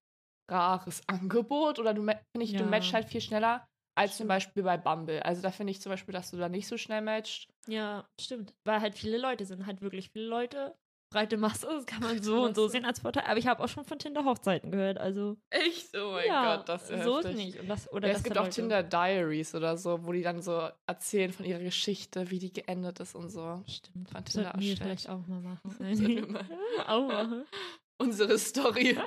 rares 0.49 1.01
Angebot 1.07 1.79
oder 1.79 1.93
du, 1.93 2.01
finde 2.01 2.19
ich, 2.39 2.55
du 2.55 2.63
Ja. 2.63 2.65
matchst 2.65 2.93
halt 2.93 3.09
viel 3.09 3.21
schneller 3.21 3.65
als 3.95 4.17
zum 4.17 4.27
Stimmt. 4.27 4.27
Beispiel 4.27 4.63
bei 4.63 4.77
Bumble. 4.77 5.23
Also 5.23 5.41
da 5.41 5.51
finde 5.51 5.71
ich 5.71 5.81
zum 5.81 5.91
Beispiel, 5.91 6.13
dass 6.13 6.31
du 6.31 6.37
da 6.37 6.49
nicht 6.49 6.67
so 6.67 6.77
schnell 6.77 7.01
matchst. 7.01 7.52
Ja, 7.67 8.07
stimmt. 8.19 8.53
Weil 8.65 8.81
halt 8.81 8.95
viele 8.95 9.17
Leute 9.17 9.45
sind, 9.45 9.65
halt 9.65 9.81
wirklich 9.81 10.09
viele 10.11 10.25
Leute. 10.27 10.75
Breite 11.11 11.37
Masse, 11.37 11.67
das 11.67 11.85
kann 11.85 12.01
man 12.01 12.23
so 12.23 12.41
und 12.43 12.55
so 12.55 12.67
sehen 12.67 12.85
als 12.85 12.99
Vorteil. 13.01 13.25
Aber 13.27 13.37
ich 13.37 13.45
habe 13.45 13.63
auch 13.63 13.67
schon 13.67 13.85
von 13.85 13.99
Tinder 13.99 14.25
Hochzeiten 14.25 14.71
gehört, 14.71 14.97
also. 14.97 15.37
Echt? 15.51 15.95
Oh 15.95 16.17
ja, 16.17 16.65
so 16.65 17.19
ist 17.19 17.35
nicht. 17.35 17.59
Und 17.59 17.67
das, 17.67 17.91
oder 17.91 18.07
Ja, 18.07 18.15
es 18.15 18.23
gibt 18.23 18.35
auch 18.35 18.45
Leute- 18.45 18.55
Tinder 18.55 18.81
Diaries 18.81 19.53
oder 19.53 19.77
so, 19.77 20.03
wo 20.07 20.11
die 20.11 20.23
dann 20.23 20.41
so 20.41 20.67
erzählen 20.87 21.31
von 21.31 21.45
ihrer 21.45 21.59
Geschichte, 21.59 22.31
wie 22.31 22.39
die 22.39 22.51
geendet 22.51 22.99
ist 22.99 23.13
und 23.13 23.29
so. 23.29 23.61
Stimmt. 23.67 24.09
von 24.09 24.25
Tinder 24.25 24.49
Sollten 24.49 24.59
wir 24.59 24.75
vielleicht 24.75 25.07
auch 25.07 25.27
mal 25.27 25.39
machen. 25.39 25.61
Mal. 26.31 26.45
auch 26.87 27.07
machen. 27.07 27.45
Unsere 28.01 28.39
Story. 28.39 28.97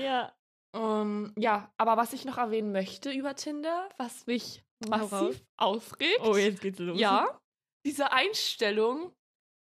Ja. 0.00 0.32
Ähm, 0.74 1.32
ja, 1.36 1.72
aber 1.76 1.96
was 1.96 2.12
ich 2.12 2.24
noch 2.24 2.38
erwähnen 2.38 2.70
möchte 2.72 3.10
über 3.10 3.34
Tinder, 3.34 3.88
was 3.98 4.26
mich. 4.26 4.62
Massiv 4.88 5.42
aufregt, 5.56 6.20
Oh, 6.22 6.36
jetzt 6.36 6.60
geht's 6.60 6.78
los. 6.78 6.98
ja, 6.98 7.40
diese 7.86 8.12
Einstellung, 8.12 9.12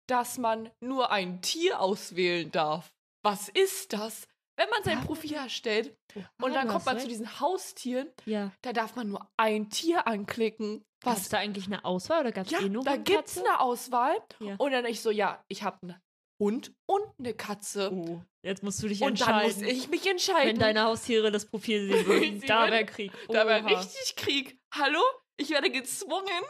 dass 0.09 0.37
man 0.37 0.71
nur 0.79 1.11
ein 1.11 1.41
Tier 1.41 1.79
auswählen 1.81 2.51
darf. 2.51 2.91
Was 3.23 3.49
ist 3.49 3.93
das? 3.93 4.27
Wenn 4.59 4.69
man 4.69 4.81
sein 4.83 4.99
Ja. 4.99 5.05
Profil 5.05 5.33
erstellt 5.33 5.95
Ah, 6.15 6.21
und 6.45 6.53
dann 6.55 6.67
kommt 6.67 6.85
man 6.85 6.99
zu 6.99 7.07
diesen 7.07 7.39
Haustieren, 7.39 8.07
Ja. 8.25 8.51
da 8.63 8.73
darf 8.73 8.95
man 8.95 9.09
nur 9.09 9.29
ein 9.37 9.69
Tier 9.69 10.07
anklicken. 10.07 10.83
Was? 11.03 11.29
da 11.29 11.37
eigentlich 11.37 11.67
eine 11.67 11.85
Auswahl 11.85 12.21
oder 12.21 12.31
gab 12.31 12.47
es 12.47 12.51
Ja, 12.51 12.59
eh 12.61 12.69
nur 12.69 12.83
da 12.83 12.95
gibt's 12.95 13.37
eine 13.37 13.59
Auswahl. 13.59 14.15
Ja. 14.39 14.55
Und 14.57 14.71
dann 14.71 14.85
ich 14.85 15.01
so, 15.03 15.11
ja, 15.11 15.43
ich 15.47 15.61
habe 15.61 15.77
einen 15.83 16.01
Hund 16.41 16.73
und 16.87 17.03
eine 17.19 17.35
Katze. 17.35 17.91
Oh, 17.93 18.21
jetzt 18.47 18.63
musst 18.63 18.81
du 18.81 18.87
dich 18.87 19.01
und 19.01 19.19
dann 19.21 19.41
entscheiden. 19.41 19.63
muss 19.63 19.71
ich 19.71 19.89
mich 19.89 20.07
entscheiden. 20.07 20.49
wenn 20.53 20.59
deine 20.59 20.83
Haustiere 20.83 21.31
das 21.31 21.45
Profil 21.45 21.87
sehen 21.91 22.05
würden, 22.07 22.41
da 22.47 22.71
wäre 22.71 22.85
Krieg. 22.85 23.11
Da 23.27 23.45
war 23.45 23.59
Oha. 23.63 23.79
richtig 23.79 24.15
Krieg. 24.15 24.57
Hallo? 24.71 25.01
Ich 25.37 25.49
werde 25.51 25.69
gezwungen, 25.69 26.43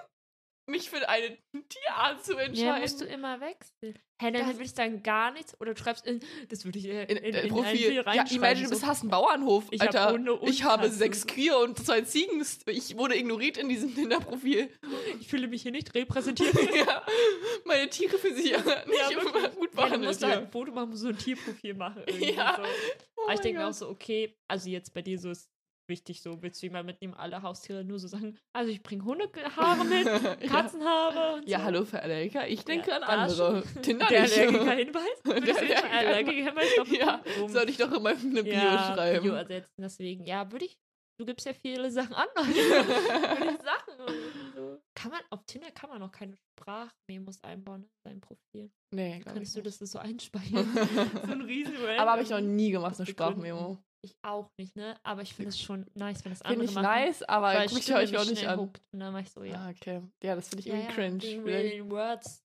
mich 0.67 0.89
für 0.89 1.07
eine 1.07 1.37
Tierart 1.69 2.23
zu 2.25 2.33
entscheiden. 2.37 2.55
Ja, 2.55 2.79
musst 2.79 3.01
du 3.01 3.05
immer 3.05 3.39
wechseln. 3.41 3.97
Hä, 4.19 4.31
dann 4.31 4.33
Das- 4.33 4.47
würde 4.55 4.63
ich 4.63 4.71
sagen 4.71 5.03
gar 5.03 5.31
nichts 5.31 5.59
oder 5.61 5.73
du 5.75 5.79
schreibst 5.81 6.05
in, 6.07 6.19
das 6.49 6.65
würde 6.65 6.79
ich 6.79 6.85
äh, 6.85 7.03
in, 7.03 7.17
in, 7.17 7.17
in, 7.17 7.23
in, 7.23 7.35
ein 7.35 7.47
Profil. 7.49 7.93
Ja, 7.93 8.01
reinschreiben. 8.01 8.35
imagine, 8.35 8.63
du 8.65 8.69
bist, 8.71 8.85
hast 8.85 9.01
einen 9.01 9.11
Bauernhof, 9.11 9.65
Ich 9.71 9.79
hab 9.79 9.87
Alter. 9.89 10.11
Hunde 10.13 10.33
und 10.33 10.49
ich 10.49 10.63
habe 10.63 10.83
Katzen. 10.83 10.97
sechs 10.97 11.27
Kühe 11.27 11.55
und 11.57 11.77
zwei 11.77 12.01
Ziegen. 12.01 12.43
Ich 12.65 12.97
wurde 12.97 13.15
ignoriert 13.15 13.57
in 13.57 13.69
diesem 13.69 13.93
Tinder-Profil. 13.93 14.69
Ich 15.19 15.27
fühle 15.27 15.47
mich 15.47 15.61
hier 15.61 15.71
nicht 15.71 15.93
repräsentiert. 15.93 16.53
ja, 16.75 17.05
meine 17.65 17.89
Tiere 17.89 18.17
für 18.17 18.33
sich 18.33 18.45
nicht 18.51 18.65
Ja, 18.65 19.09
immer 19.11 19.23
gut 19.31 19.35
Ja, 19.43 19.49
du 19.49 19.67
behandelt. 19.75 20.03
musst 20.05 20.21
Ja, 20.23 20.29
halt 20.29 20.39
ein 20.45 20.51
Foto 20.51 20.71
machen, 20.71 20.95
so 20.95 21.09
ein 21.09 21.17
Tierprofil 21.17 21.75
machen. 21.75 22.03
Ja. 22.19 22.55
So. 22.57 22.63
Oh 23.17 23.23
Aber 23.25 23.33
ich 23.35 23.39
denke 23.41 23.59
mir 23.59 23.67
auch 23.67 23.73
so, 23.73 23.87
okay, 23.89 24.35
also 24.47 24.69
jetzt 24.69 24.93
bei 24.93 25.01
dir 25.01 25.17
so 25.19 25.29
ist 25.31 25.47
wichtig 25.87 26.21
so, 26.21 26.41
willst 26.41 26.61
du 26.61 26.65
jemand 26.67 26.85
mitnehmen, 26.85 27.13
alle 27.13 27.41
Haustiere 27.41 27.83
nur 27.83 27.99
so 27.99 28.07
sagen, 28.07 28.37
also 28.53 28.71
ich 28.71 28.83
bringe 28.83 29.03
Hundehaare 29.05 29.83
mit. 29.85 30.05
Katzenhaare 30.49 31.35
und 31.35 31.47
Ja, 31.47 31.59
so. 31.59 31.63
hallo 31.65 31.85
für 31.85 32.01
Allergiker. 32.01 32.47
Ich 32.47 32.63
denke 32.65 32.89
Ja, 32.91 32.97
an 32.97 33.03
andere. 33.29 33.63
Tinder 33.81 34.07
Der. 34.07 34.21
Allergiker-Hinweis? 34.23 35.21
Der 35.25 35.91
Allergiker-Hinweis 35.93 36.97
Ja, 36.99 37.21
rum? 37.39 37.49
soll 37.49 37.69
ich 37.69 37.77
doch 37.77 37.91
in 37.91 38.03
meinem 38.03 38.31
Bio 38.33 38.45
ja, 38.45 38.93
schreiben. 38.93 39.23
Bio 39.23 39.33
ersetzen, 39.33 39.81
deswegen, 39.81 40.25
ja, 40.25 40.51
würde 40.51 40.65
ich, 40.65 40.77
du 41.19 41.25
gibst 41.25 41.45
ja 41.45 41.53
viele 41.53 41.89
Sachen 41.91 42.13
an, 42.13 42.27
Sachen 42.35 43.93
so. 44.55 44.77
Kann 44.95 45.11
man, 45.11 45.21
auf 45.29 45.43
Tinder 45.45 45.71
kann 45.71 45.89
man 45.89 45.99
noch 45.99 46.11
keine 46.11 46.35
Sprachmemos 46.35 47.43
einbauen 47.43 47.83
in 47.83 47.89
sein 48.03 48.21
Profil. 48.21 48.71
nee, 48.91 49.19
Könntest 49.21 49.55
du 49.55 49.61
das 49.61 49.77
so 49.77 49.99
einspeichern? 49.99 50.67
so 51.25 51.31
ein 51.31 51.41
riesen 51.41 51.75
Aber 51.97 52.11
habe 52.11 52.23
ich 52.23 52.29
noch 52.29 52.41
nie 52.41 52.71
gemacht, 52.71 52.95
eine. 52.97 53.05
Sprachmemo. 53.05 53.77
Ich 54.03 54.15
auch 54.21 54.49
nicht, 54.57 54.75
ne? 54.75 54.97
Aber 55.03 55.21
ich 55.23 55.33
finde 55.33 55.49
es 55.49 55.59
schon 55.59 55.85
nice, 55.95 56.23
wenn 56.23 56.31
das 56.31 56.39
Finde 56.41 56.53
andere 56.53 56.65
ich 56.69 56.75
machen. 56.75 56.83
nice, 56.83 57.23
aber 57.23 57.47
weil 57.47 57.67
gucke 57.67 57.79
ich 57.79 57.93
euch 57.93 58.17
auch 58.17 58.25
nicht 58.25 58.47
an. 58.47 58.59
hookt. 58.59 58.81
Und 58.91 58.99
dann 58.99 59.11
mach 59.13 59.21
ich 59.21 59.31
so, 59.31 59.43
ja. 59.43 59.55
Ah, 59.65 59.69
okay. 59.69 60.01
Ja, 60.23 60.35
das 60.35 60.49
finde 60.49 60.59
ich 60.61 60.65
ja, 60.67 60.75
irgendwie 60.75 60.89
ja, 60.89 60.95
cringe. 60.95 61.43
Vielleicht- 61.43 61.73
den 61.75 61.91
Words 61.91 62.43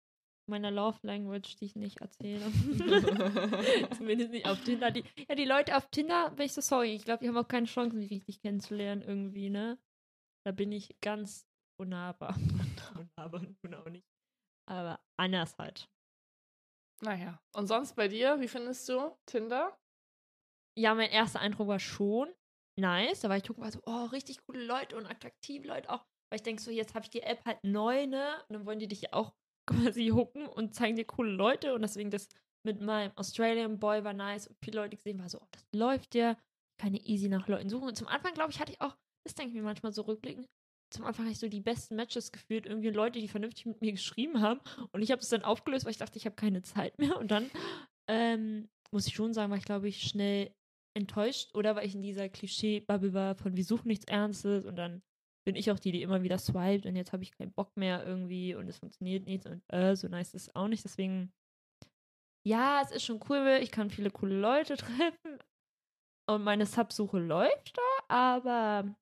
meiner 0.51 0.71
Love 0.71 0.99
Language, 1.03 1.57
die 1.57 1.67
ich 1.67 1.77
nicht 1.77 2.01
erzähle. 2.01 2.45
Zumindest 3.97 4.31
nicht 4.33 4.47
auf 4.47 4.61
Tinder. 4.65 4.91
Die, 4.91 5.05
ja, 5.29 5.35
die 5.35 5.45
Leute 5.45 5.77
auf 5.77 5.87
Tinder, 5.91 6.31
bin 6.31 6.47
ich 6.47 6.53
so 6.53 6.61
sorry. 6.61 6.95
Ich 6.95 7.05
glaube, 7.05 7.23
die 7.23 7.29
haben 7.29 7.37
auch 7.37 7.47
keine 7.49 7.67
Chance, 7.67 7.97
mich 7.97 8.11
richtig 8.11 8.41
kennenzulernen 8.41 9.03
irgendwie, 9.03 9.51
ne? 9.51 9.79
Da 10.45 10.53
bin 10.53 10.73
ich 10.73 10.97
ganz 11.01 11.47
unnahbar. 11.81 12.37
unnahbar, 12.99 13.43
nun 13.63 13.75
auch 13.75 13.89
nicht. 13.89 14.05
Aber 14.69 15.01
anders 15.19 15.57
halt. 15.59 15.89
naja. 17.03 17.39
Und 17.55 17.67
sonst 17.67 17.95
bei 17.95 18.09
dir, 18.09 18.41
wie 18.41 18.49
findest 18.49 18.89
du 18.89 19.17
Tinder? 19.27 19.77
Ja, 20.79 20.95
mein 20.95 21.11
erster 21.11 21.41
Eindruck 21.41 21.69
war 21.69 21.79
schon 21.79 22.29
nice. 22.79 23.21
Da 23.21 23.29
war 23.29 23.37
ich 23.37 23.45
gucken, 23.45 23.63
war 23.63 23.73
so, 23.73 23.81
oh, 23.87 24.05
richtig 24.07 24.39
coole 24.47 24.65
Leute 24.65 24.97
und 24.97 25.07
attraktive 25.07 25.67
Leute 25.67 25.91
auch. 25.91 26.05
Weil 26.31 26.37
ich 26.37 26.43
denke 26.43 26.63
so, 26.63 26.71
jetzt 26.71 26.95
habe 26.95 27.05
ich 27.05 27.11
die 27.11 27.23
App 27.23 27.45
halt 27.45 27.63
neu, 27.63 28.07
ne? 28.07 28.43
Und 28.49 28.55
dann 28.55 28.67
wollen 28.67 28.79
die 28.79 28.89
dich 28.89 29.03
ja 29.03 29.13
auch 29.13 29.35
quasi 29.67 30.09
hooken 30.09 30.47
und 30.47 30.75
zeigen 30.75 30.97
dir 30.97 31.05
coole 31.05 31.31
Leute. 31.31 31.75
Und 31.75 31.83
deswegen 31.83 32.11
das 32.11 32.29
mit 32.65 32.81
meinem 32.81 33.13
Australian 33.17 33.79
Boy 33.79 34.05
war 34.05 34.13
nice 34.13 34.47
und 34.47 34.57
viele 34.65 34.81
Leute 34.81 34.97
gesehen, 34.97 35.19
war 35.19 35.29
so, 35.29 35.39
oh, 35.41 35.49
das 35.51 35.65
läuft 35.75 36.15
ja. 36.15 36.37
Keine 36.81 36.99
easy 36.99 37.29
nach 37.29 37.49
Leuten 37.49 37.69
suchen. 37.69 37.89
Und 37.89 37.97
zum 37.97 38.09
Anfang, 38.09 38.35
glaube 38.35 38.51
ich, 38.51 38.61
hatte 38.61 38.73
ich 38.73 38.81
auch, 38.81 38.97
das 39.25 39.35
denke 39.35 39.51
ich 39.51 39.55
mir 39.55 39.63
manchmal 39.63 39.93
so 39.93 40.03
rückblickend, 40.03 40.49
zum 40.93 41.05
Anfang 41.05 41.25
hatte 41.25 41.33
ich 41.33 41.39
so 41.39 41.49
die 41.49 41.61
besten 41.61 41.97
Matches 41.97 42.33
gefühlt, 42.33 42.67
irgendwie 42.67 42.91
Leute, 42.91 43.19
die 43.19 43.29
vernünftig 43.29 43.67
mit 43.67 43.81
mir 43.81 43.93
geschrieben 43.93 44.41
haben. 44.41 44.61
Und 44.93 45.03
ich 45.03 45.11
habe 45.11 45.23
es 45.23 45.29
dann 45.29 45.43
aufgelöst, 45.43 45.85
weil 45.85 45.93
ich 45.93 45.99
dachte, 45.99 46.19
ich 46.19 46.27
habe 46.27 46.37
keine 46.37 46.63
Zeit 46.63 46.99
mehr. 46.99 47.19
Und 47.19 47.31
dann 47.31 47.51
ähm, 48.09 48.69
muss 48.91 49.07
ich 49.07 49.15
schon 49.15 49.33
sagen, 49.33 49.51
war 49.51 49.59
ich, 49.59 49.65
glaube 49.65 49.89
ich, 49.89 50.03
schnell 50.03 50.55
enttäuscht 50.95 51.55
oder 51.55 51.77
weil 51.77 51.87
ich 51.87 51.95
in 51.95 52.03
dieser 52.03 52.29
Klischee-Bubble 52.29 53.13
war 53.13 53.35
von 53.35 53.57
wir 53.57 53.65
suchen 53.65 53.89
nichts 53.89 54.05
Ernstes 54.05 54.65
und 54.67 54.77
dann 54.77 55.03
bin 55.45 55.57
ich 55.57 55.71
auch 55.71 55.79
die, 55.79 55.93
die 55.93 56.03
immer 56.03 56.23
wieder 56.23 56.39
swiped 56.39 56.87
und 56.87 56.97
jetzt 56.97 57.13
habe 57.13 57.23
ich 57.23 57.33
keinen 57.33 57.53
Bock 57.53 57.77
mehr 57.77 58.07
irgendwie 58.07 58.55
und 58.55 58.69
es 58.69 58.79
funktioniert 58.79 59.27
nicht 59.27 59.47
und 59.47 59.63
äh, 59.69 59.97
so 59.97 60.09
nice 60.09 60.35
ist 60.35 60.49
es 60.49 60.55
auch 60.55 60.69
nicht. 60.69 60.85
Deswegen, 60.85 61.33
ja, 62.47 62.81
es 62.83 62.93
ist 62.93 63.05
schon 63.05 63.21
cool, 63.29 63.59
ich 63.61 63.71
kann 63.71 63.91
viele 63.91 64.11
coole 64.11 64.39
Leute 64.39 64.77
treffen 64.77 65.39
und 66.29 66.45
meine 66.45 66.67
Subsuche 66.67 67.19
läuft 67.19 67.77
da, 67.77 68.15
aber 68.15 68.95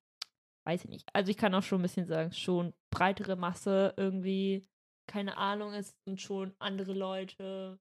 weiß 0.67 0.85
ich 0.85 0.91
nicht. 0.91 1.09
Also 1.13 1.31
ich 1.31 1.37
kann 1.37 1.55
auch 1.55 1.63
schon 1.63 1.81
ein 1.81 1.83
bisschen 1.83 2.07
sagen, 2.07 2.33
schon 2.33 2.73
breitere 2.91 3.37
Masse 3.37 3.95
irgendwie, 3.97 4.67
keine 5.07 5.37
Ahnung, 5.37 5.75
es 5.75 5.95
sind 6.07 6.21
schon 6.21 6.55
andere 6.59 6.95
Leute, 6.95 7.79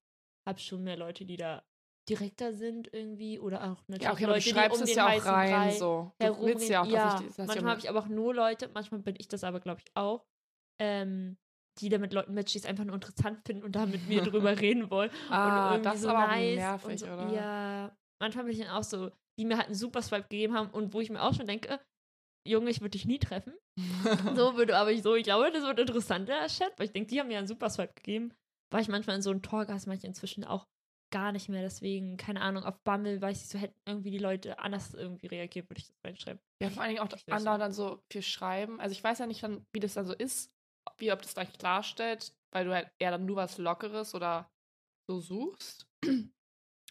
hab 0.48 0.60
schon 0.60 0.84
mehr 0.84 0.98
Leute, 0.98 1.26
die 1.26 1.38
da 1.38 1.63
direkter 2.10 2.54
sind 2.54 2.89
irgendwie 2.93 3.39
oder 3.39 3.63
auch 3.63 3.82
natürlich 3.88 4.04
Ja, 4.04 4.13
okay, 4.13 4.26
Leute, 4.26 4.43
du 4.43 4.50
schreibst 4.50 4.78
die 4.78 4.82
um 4.82 4.84
es 4.84 4.89
den 4.89 4.98
ja 4.98 5.06
auch 5.08 5.26
rein, 5.26 5.52
Brei 5.52 5.72
so. 5.72 6.12
Du 6.19 6.26
ja 6.67 6.82
auch, 6.82 6.86
ja, 6.88 7.12
dass 7.12 7.22
ich 7.22 7.38
manchmal 7.38 7.58
ja 7.58 7.69
habe 7.69 7.80
ich 7.80 7.89
aber 7.89 8.00
auch 8.00 8.08
nur 8.08 8.34
Leute, 8.34 8.69
manchmal 8.74 9.02
bin 9.02 9.15
ich 9.17 9.28
das 9.28 9.43
aber, 9.43 9.60
glaube 9.60 9.82
ich, 9.84 9.91
auch, 9.95 10.26
ähm, 10.80 11.38
die 11.80 11.89
da 11.89 11.98
mit 11.98 12.13
Leuten 12.13 12.38
es 12.38 12.65
einfach 12.65 12.84
nur 12.84 12.95
interessant 12.95 13.41
finden 13.45 13.63
und 13.63 13.76
da 13.76 13.86
mit 13.86 14.08
mir 14.08 14.22
drüber 14.24 14.60
reden 14.60 14.89
wollen. 14.89 15.12
Ah, 15.30 15.76
und 15.76 15.84
irgendwie 15.84 15.84
das 15.84 15.95
ist 15.95 16.02
so 16.02 16.10
aber 16.10 16.28
nice 16.28 16.56
nervig, 16.56 17.00
so, 17.00 17.06
oder? 17.06 17.34
Ja, 17.34 17.98
manchmal 18.22 18.45
bin 18.45 18.54
ich 18.54 18.60
dann 18.60 18.69
auch 18.69 18.84
so, 18.84 19.12
die 19.38 19.45
mir 19.45 19.58
halt 19.58 19.67
einen 19.67 19.76
super 19.76 20.02
Swipe 20.02 20.24
gegeben 20.24 20.54
haben 20.54 20.69
und 20.72 20.93
wo 20.93 21.02
ich 21.02 21.10
mir 21.10 21.22
auch 21.22 21.34
schon 21.34 21.48
denke, 21.48 21.80
Junge, 22.48 22.69
ich 22.72 22.82
würde 22.82 22.91
dich 22.91 23.06
nie 23.06 23.19
treffen. 23.19 23.54
so 24.36 24.56
würde 24.58 24.76
aber 24.78 24.91
ich 24.91 25.04
so, 25.04 25.15
ich 25.15 25.24
glaube, 25.24 25.52
das 25.52 25.63
wird 25.63 25.80
interessanter, 25.80 26.48
Chat, 26.48 26.74
weil 26.78 26.88
ich 26.88 26.91
denke, 26.91 27.10
die 27.10 27.19
haben 27.19 27.28
mir 27.28 27.38
einen 27.38 27.48
super 27.48 27.69
Swipe 27.69 27.93
gegeben. 27.93 28.34
war 28.72 28.82
ich 28.82 28.88
manchmal 28.88 29.17
in 29.17 29.22
so 29.22 29.30
einem 29.30 29.41
Torgas, 29.41 29.88
manche 29.88 30.08
inzwischen 30.08 30.43
auch 30.43 30.67
gar 31.12 31.32
nicht 31.32 31.50
mehr. 31.50 31.62
Deswegen, 31.62 32.17
keine 32.17 32.41
Ahnung, 32.41 32.63
auf 32.63 32.80
Bumble 32.84 33.22
weiß 33.22 33.41
ich 33.41 33.50
so, 33.50 33.58
hätten 33.60 33.80
irgendwie 33.86 34.12
die 34.12 34.17
Leute 34.17 34.60
anders 34.60 34.93
irgendwie 34.93 35.28
reagiert, 35.28 35.69
würde 35.69 35.80
ich 35.80 35.88
das 35.88 35.95
reinschreiben. 36.04 36.39
Ja, 36.62 36.69
vor 36.69 36.84
allen 36.84 36.95
Dingen 36.95 37.02
auch 37.02 37.10
anderen 37.32 37.60
dann 37.60 37.72
so 37.72 38.02
viel 38.12 38.22
schreiben. 38.22 38.80
Also 38.80 38.93
ich 38.93 39.04
weiß 39.04 39.19
ja 39.19 39.28
nicht 39.28 39.43
dann, 39.43 39.65
wie 39.74 39.80
das 39.80 39.93
dann 39.93 40.06
so 40.06 40.13
ist, 40.13 40.52
wie 40.98 41.12
ob 41.12 41.22
das 41.22 41.34
gleich 41.34 41.52
klarstellt, 41.58 42.34
weil 42.52 42.65
du 42.65 42.74
halt 42.74 42.89
eher 43.00 43.12
dann 43.12 43.26
nur 43.26 43.38
was 43.38 43.58
Lockeres 43.58 44.13
oder 44.15 44.50
so 45.10 45.19
suchst. 45.19 45.88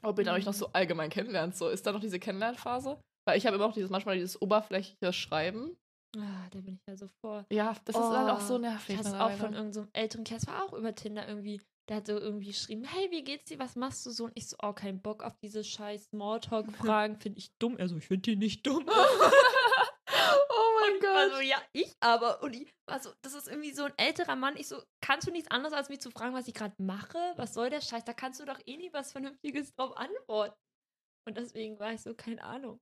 Ob 0.02 0.18
ihr 0.18 0.24
dann 0.24 0.36
euch 0.36 0.46
noch 0.46 0.52
Mhm. 0.52 0.58
so 0.58 0.72
allgemein 0.72 1.10
kennenlernt. 1.10 1.56
So, 1.56 1.68
ist 1.68 1.86
da 1.86 1.92
noch 1.92 2.00
diese 2.00 2.20
Kennenlernphase? 2.20 3.00
Weil 3.26 3.36
ich 3.36 3.46
habe 3.46 3.56
immer 3.56 3.66
noch 3.66 3.74
dieses 3.74 3.90
manchmal 3.90 4.16
dieses 4.16 4.40
oberflächliche 4.40 5.12
Schreiben. 5.12 5.76
Ah, 6.16 6.48
da 6.50 6.60
bin 6.60 6.74
ich 6.76 6.80
ja 6.88 6.96
so 6.96 7.08
vor. 7.20 7.44
Ja, 7.52 7.76
das 7.84 7.96
ist 7.96 8.10
dann 8.10 8.30
auch 8.30 8.40
Oh, 8.40 8.46
so 8.48 8.58
nervig. 8.58 8.94
Ich 8.94 8.96
hatte 8.96 9.20
auch 9.20 9.30
von 9.32 9.52
irgendeinem 9.52 9.72
so 9.72 9.86
älteren 9.92 10.24
Kerl, 10.24 10.38
das 10.40 10.48
war 10.48 10.64
auch 10.64 10.72
über 10.72 10.94
Tinder 10.94 11.28
irgendwie. 11.28 11.60
Der 11.88 11.96
hat 11.96 12.06
so 12.06 12.18
irgendwie 12.18 12.48
geschrieben, 12.48 12.84
hey, 12.84 13.10
wie 13.10 13.24
geht's 13.24 13.46
dir, 13.46 13.58
was 13.58 13.74
machst 13.74 14.04
du 14.04 14.10
so? 14.10 14.24
Und 14.26 14.32
ich 14.34 14.46
so, 14.48 14.56
oh, 14.62 14.74
kein 14.74 15.00
Bock 15.00 15.22
auf 15.22 15.38
diese 15.38 15.64
scheiß 15.64 16.10
Smalltalk-Fragen, 16.10 17.18
finde 17.18 17.38
ich 17.38 17.56
dumm. 17.58 17.78
Er 17.78 17.88
so, 17.88 17.96
ich 17.96 18.06
finde 18.06 18.22
die 18.30 18.36
nicht 18.36 18.66
dumm. 18.66 18.84
oh 18.88 20.80
mein 20.80 21.00
Gott. 21.00 21.16
Also 21.16 21.40
ja, 21.40 21.56
ich 21.72 21.90
aber. 22.00 22.42
Und 22.42 22.54
ich 22.54 22.74
war 22.86 23.00
so, 23.00 23.10
das 23.22 23.34
ist 23.34 23.48
irgendwie 23.48 23.72
so 23.72 23.84
ein 23.84 23.94
älterer 23.96 24.36
Mann. 24.36 24.56
Ich 24.58 24.68
so, 24.68 24.82
kannst 25.00 25.26
du 25.26 25.30
nichts 25.30 25.50
anderes, 25.50 25.72
als 25.72 25.88
mich 25.88 26.00
zu 26.00 26.10
fragen, 26.10 26.34
was 26.34 26.46
ich 26.46 26.54
gerade 26.54 26.74
mache? 26.82 27.18
Was 27.36 27.54
soll 27.54 27.70
der 27.70 27.80
Scheiß? 27.80 28.04
Da 28.04 28.12
kannst 28.12 28.38
du 28.38 28.44
doch 28.44 28.60
eh 28.66 28.76
nie 28.76 28.92
was 28.92 29.12
Vernünftiges 29.12 29.74
drauf 29.74 29.96
antworten. 29.96 30.60
Und 31.26 31.38
deswegen 31.38 31.78
war 31.78 31.92
ich 31.94 32.02
so, 32.02 32.14
keine 32.14 32.42
Ahnung. 32.42 32.80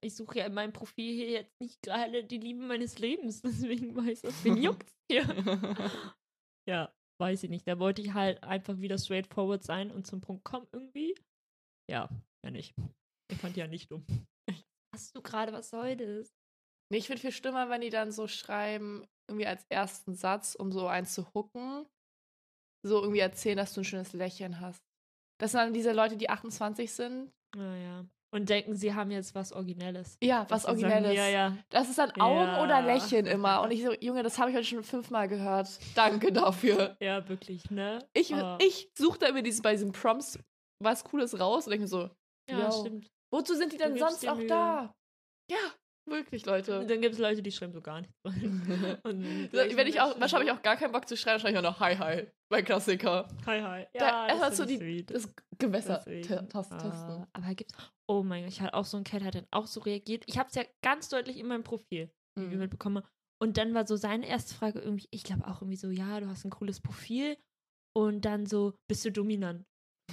Ich 0.00 0.14
suche 0.14 0.38
ja 0.38 0.46
in 0.46 0.54
meinem 0.54 0.72
Profil 0.72 1.12
hier 1.12 1.30
jetzt 1.30 1.60
nicht 1.60 1.80
gerade 1.82 2.24
die 2.24 2.38
Liebe 2.38 2.62
meines 2.62 2.98
Lebens. 2.98 3.40
Deswegen 3.42 3.96
war 3.96 4.04
ich 4.04 4.20
so, 4.20 4.28
wen 4.42 4.56
juckt's 4.62 4.92
hier? 5.10 5.24
ja, 6.68 6.92
weiß 7.18 7.44
ich 7.44 7.50
nicht. 7.50 7.66
Da 7.66 7.78
wollte 7.78 8.02
ich 8.02 8.14
halt 8.14 8.42
einfach 8.42 8.78
wieder 8.78 8.98
straightforward 8.98 9.62
sein 9.62 9.90
und 9.90 10.06
zum 10.06 10.20
Punkt 10.20 10.44
kommen 10.44 10.66
irgendwie. 10.72 11.14
Ja, 11.90 12.08
ja 12.44 12.50
nicht. 12.50 12.74
Ich 13.30 13.38
fand 13.38 13.56
die 13.56 13.60
ja 13.60 13.66
nicht 13.66 13.90
dumm. 13.90 14.04
Hast 14.94 15.16
du 15.16 15.22
gerade, 15.22 15.52
was 15.52 15.70
soll 15.70 15.96
das? 15.96 16.32
Nee, 16.90 16.98
ich 16.98 17.06
finde 17.06 17.20
viel 17.20 17.32
schlimmer, 17.32 17.68
wenn 17.68 17.80
die 17.80 17.90
dann 17.90 18.12
so 18.12 18.28
schreiben, 18.28 19.04
irgendwie 19.28 19.46
als 19.46 19.64
ersten 19.68 20.14
Satz, 20.14 20.54
um 20.54 20.70
so 20.70 20.86
eins 20.86 21.14
zu 21.14 21.26
hooken, 21.34 21.86
so 22.86 23.00
irgendwie 23.00 23.20
erzählen, 23.20 23.56
dass 23.56 23.72
du 23.74 23.80
ein 23.80 23.84
schönes 23.84 24.12
Lächeln 24.12 24.60
hast. 24.60 24.82
Das 25.40 25.52
sind 25.52 25.60
dann 25.60 25.74
diese 25.74 25.92
Leute, 25.92 26.16
die 26.16 26.30
28 26.30 26.92
sind. 26.92 27.32
Naja. 27.56 28.06
Und 28.34 28.48
denken, 28.48 28.74
sie 28.74 28.92
haben 28.94 29.12
jetzt 29.12 29.34
was 29.36 29.52
Originelles. 29.52 30.18
Ja, 30.22 30.44
was 30.48 30.62
sie 30.62 30.66
sagen, 30.66 30.82
Originelles. 30.82 31.16
Ja, 31.16 31.28
ja. 31.28 31.56
Das 31.70 31.88
ist 31.88 31.98
dann 31.98 32.10
Augen 32.20 32.40
Ja. 32.40 32.62
oder 32.64 32.82
Lächeln 32.82 33.26
immer. 33.26 33.62
Und 33.62 33.70
ich 33.70 33.84
so, 33.84 33.92
Junge, 34.00 34.24
das 34.24 34.38
habe 34.38 34.50
ich 34.50 34.56
heute 34.56 34.66
schon 34.66 34.82
fünfmal 34.82 35.28
gehört. 35.28 35.68
Danke 35.94 36.32
dafür. 36.32 36.96
Ja, 37.00 37.28
wirklich, 37.28 37.70
ne? 37.70 38.04
Ich, 38.12 38.34
Oh. 38.34 38.56
ich 38.60 38.90
suche 38.98 39.20
da 39.20 39.28
immer 39.28 39.42
dieses, 39.42 39.62
bei 39.62 39.70
diesen 39.72 39.92
Prompts 39.92 40.38
was 40.82 41.04
Cooles 41.04 41.38
raus 41.38 41.66
und 41.66 41.70
denke 41.70 41.86
so, 41.86 42.10
Ja, 42.50 42.58
yo, 42.58 42.70
stimmt. 42.72 43.06
wozu 43.30 43.54
sind 43.54 43.72
die 43.72 43.76
denn 43.78 43.96
sonst 43.96 44.26
auch 44.28 44.36
Mühe. 44.36 44.48
da? 44.48 44.92
Ja, 45.48 45.58
wirklich, 46.06 46.42
Und 46.46 46.50
Leute. 46.52 46.86
dann 46.86 47.00
gibt 47.00 47.14
es 47.14 47.18
Leute, 47.20 47.42
die 47.42 47.50
schreiben 47.52 47.72
so 47.72 47.80
gar 47.80 48.00
nichts. 48.00 48.14
Wenn 48.24 49.86
ich 49.86 50.00
auch, 50.00 50.16
manchmal 50.18 50.40
habe 50.42 50.44
ich 50.50 50.56
auch 50.56 50.62
gar 50.62 50.76
keinen 50.76 50.92
Bock 50.92 51.08
zu 51.08 51.16
schreiben, 51.16 51.40
schreibe 51.40 51.52
ich 51.52 51.58
auch 51.58 51.62
noch 51.70 51.80
Hi 51.80 51.96
Hi. 51.96 52.26
Mein 52.50 52.64
Klassiker. 52.64 53.28
Hi, 53.46 53.60
hi. 53.60 53.86
Da 53.94 54.06
Ja, 54.06 54.26
erstmal 54.28 54.50
das 54.50 54.56
so 54.58 54.64
die, 54.64 54.76
sweet. 54.78 55.10
das 55.10 55.34
Gewässer 55.58 55.96
Deswegen. 55.98 56.28
te- 56.28 56.48
tas- 56.48 56.70
Ah, 56.70 56.78
testen. 56.78 57.26
aber 57.32 57.54
gibt's. 57.54 57.74
Oh 58.08 58.22
mein 58.22 58.42
Gott, 58.44 58.52
ich 58.52 58.60
hatte 58.60 58.74
auch 58.74 58.84
so 58.84 58.96
einen 58.98 59.04
Kerl, 59.04 59.24
hat 59.24 59.34
dann 59.34 59.46
auch 59.50 59.66
so 59.66 59.80
reagiert. 59.80 60.24
Ich 60.26 60.38
habe 60.38 60.48
es 60.50 60.54
ja 60.54 60.62
ganz 60.84 61.08
deutlich 61.08 61.38
in 61.38 61.46
meinem 61.46 61.64
Profil 61.64 62.10
wie 62.36 62.44
ich 62.46 62.50
Mhm. 62.52 62.58
mitbekomme. 62.58 63.02
Und 63.40 63.56
dann 63.58 63.74
war 63.74 63.86
so 63.86 63.96
seine 63.96 64.26
erste 64.28 64.54
Frage 64.54 64.80
irgendwie, 64.80 65.06
ich 65.12 65.22
glaube 65.24 65.46
auch 65.46 65.60
irgendwie 65.62 65.76
so, 65.76 65.88
ja, 65.90 66.18
du 66.20 66.28
hast 66.28 66.44
ein 66.44 66.50
cooles 66.50 66.80
Profil. 66.80 67.36
Und 67.96 68.24
dann 68.24 68.44
so, 68.46 68.74
bist 68.88 69.04
du 69.04 69.12
dominant? 69.12 69.64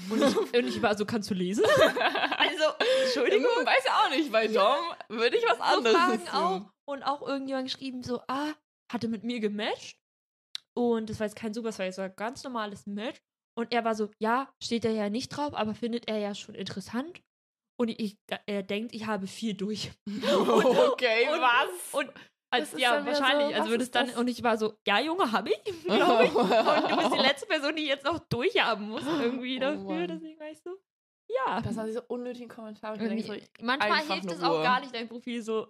Und 0.09 0.21
ich, 0.21 0.35
und 0.55 0.67
ich 0.67 0.81
war 0.81 0.95
so, 0.97 1.05
kannst 1.05 1.29
du 1.31 1.33
lesen? 1.33 1.63
Also, 2.65 3.03
Entschuldigung. 3.05 3.51
Hm, 3.57 3.65
Weiß 3.65 3.83
ja 3.85 3.91
auch 4.03 4.09
nicht, 4.09 4.31
bei 4.31 4.47
Dom 4.47 4.77
würde 5.09 5.37
ich 5.37 5.43
was 5.47 5.57
so 5.57 5.63
anderes 5.63 5.97
Fragen 5.97 6.25
tun. 6.25 6.33
auch. 6.33 6.61
Und 6.85 7.03
auch 7.03 7.27
irgendjemand 7.27 7.67
geschrieben, 7.67 8.03
so, 8.03 8.21
ah, 8.27 8.53
hatte 8.91 9.07
mit 9.07 9.23
mir 9.23 9.39
gematcht. 9.39 9.97
Und 10.73 11.09
das 11.09 11.19
war 11.19 11.27
jetzt 11.27 11.35
kein 11.35 11.53
Super, 11.53 11.69
das 11.69 11.79
war 11.79 11.85
jetzt 11.85 11.95
so 11.97 12.01
ein 12.01 12.13
ganz 12.15 12.43
normales 12.43 12.85
Match. 12.85 13.19
Und 13.57 13.73
er 13.73 13.83
war 13.83 13.95
so, 13.95 14.09
ja, 14.19 14.49
steht 14.63 14.85
er 14.85 14.91
ja 14.91 15.09
nicht 15.09 15.29
drauf, 15.29 15.53
aber 15.53 15.73
findet 15.75 16.07
er 16.07 16.17
ja 16.17 16.33
schon 16.35 16.55
interessant. 16.55 17.21
Und 17.79 17.89
ich, 17.89 18.15
er 18.45 18.63
denkt, 18.63 18.93
ich 18.93 19.05
habe 19.07 19.27
viel 19.27 19.53
durch. 19.53 19.91
okay, 20.07 21.27
und- 21.31 21.41
was? 21.41 21.69
Und 21.93 22.11
als, 22.53 22.73
ja, 22.77 22.99
so, 22.99 23.05
wahrscheinlich. 23.05 23.47
was 23.51 23.59
also 23.59 23.69
würde 23.69 23.83
es 23.85 23.91
dann, 23.91 24.07
das? 24.07 24.17
und 24.17 24.27
ich 24.27 24.43
war 24.43 24.57
so, 24.57 24.73
ja, 24.85 24.99
Junge, 24.99 25.31
habe 25.31 25.49
ich, 25.51 25.63
glaube 25.85 26.25
ich. 26.25 26.35
Und 26.35 26.49
du 26.91 26.97
bist 26.97 27.13
die 27.13 27.19
letzte 27.27 27.45
Person, 27.47 27.75
die 27.77 27.85
jetzt 27.85 28.03
noch 28.03 28.19
durchhaben 28.27 28.89
muss, 28.89 29.03
irgendwie 29.05 29.55
Oh 29.57 29.61
dafür. 29.61 29.83
Mann. 29.83 30.07
Deswegen 30.09 30.39
war 30.39 30.49
ich 30.49 30.59
so, 30.61 30.77
ja. 31.45 31.61
Das 31.61 31.75
waren 31.75 31.87
diese 31.87 32.01
unnötigen 32.03 32.49
Kommentare. 32.49 32.95
Ich 32.95 32.99
denke 33.01 33.23
so, 33.23 33.33
Irgendwie- 33.33 33.63
Manchmal 33.63 33.99
hilft 34.13 34.31
es 34.31 34.43
auch 34.43 34.61
gar 34.63 34.79
nicht, 34.79 34.93
dein 34.93 35.07
Profil 35.07 35.41
so 35.41 35.67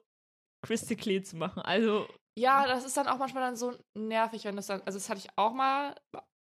crystal 0.66 0.98
clear 0.98 1.24
zu 1.24 1.36
machen. 1.38 1.62
Also, 1.64 2.08
ja, 2.38 2.66
das 2.68 2.86
ist 2.86 2.96
dann 2.98 3.08
auch 3.08 3.18
manchmal 3.18 3.44
dann 3.44 3.56
so 3.56 3.74
nervig, 3.98 4.46
wenn 4.46 4.56
das 4.56 4.68
dann, 4.68 4.82
also 4.84 4.98
das 4.98 5.10
hatte 5.10 5.20
ich 5.20 5.28
auch 5.38 5.54
mal 5.54 5.96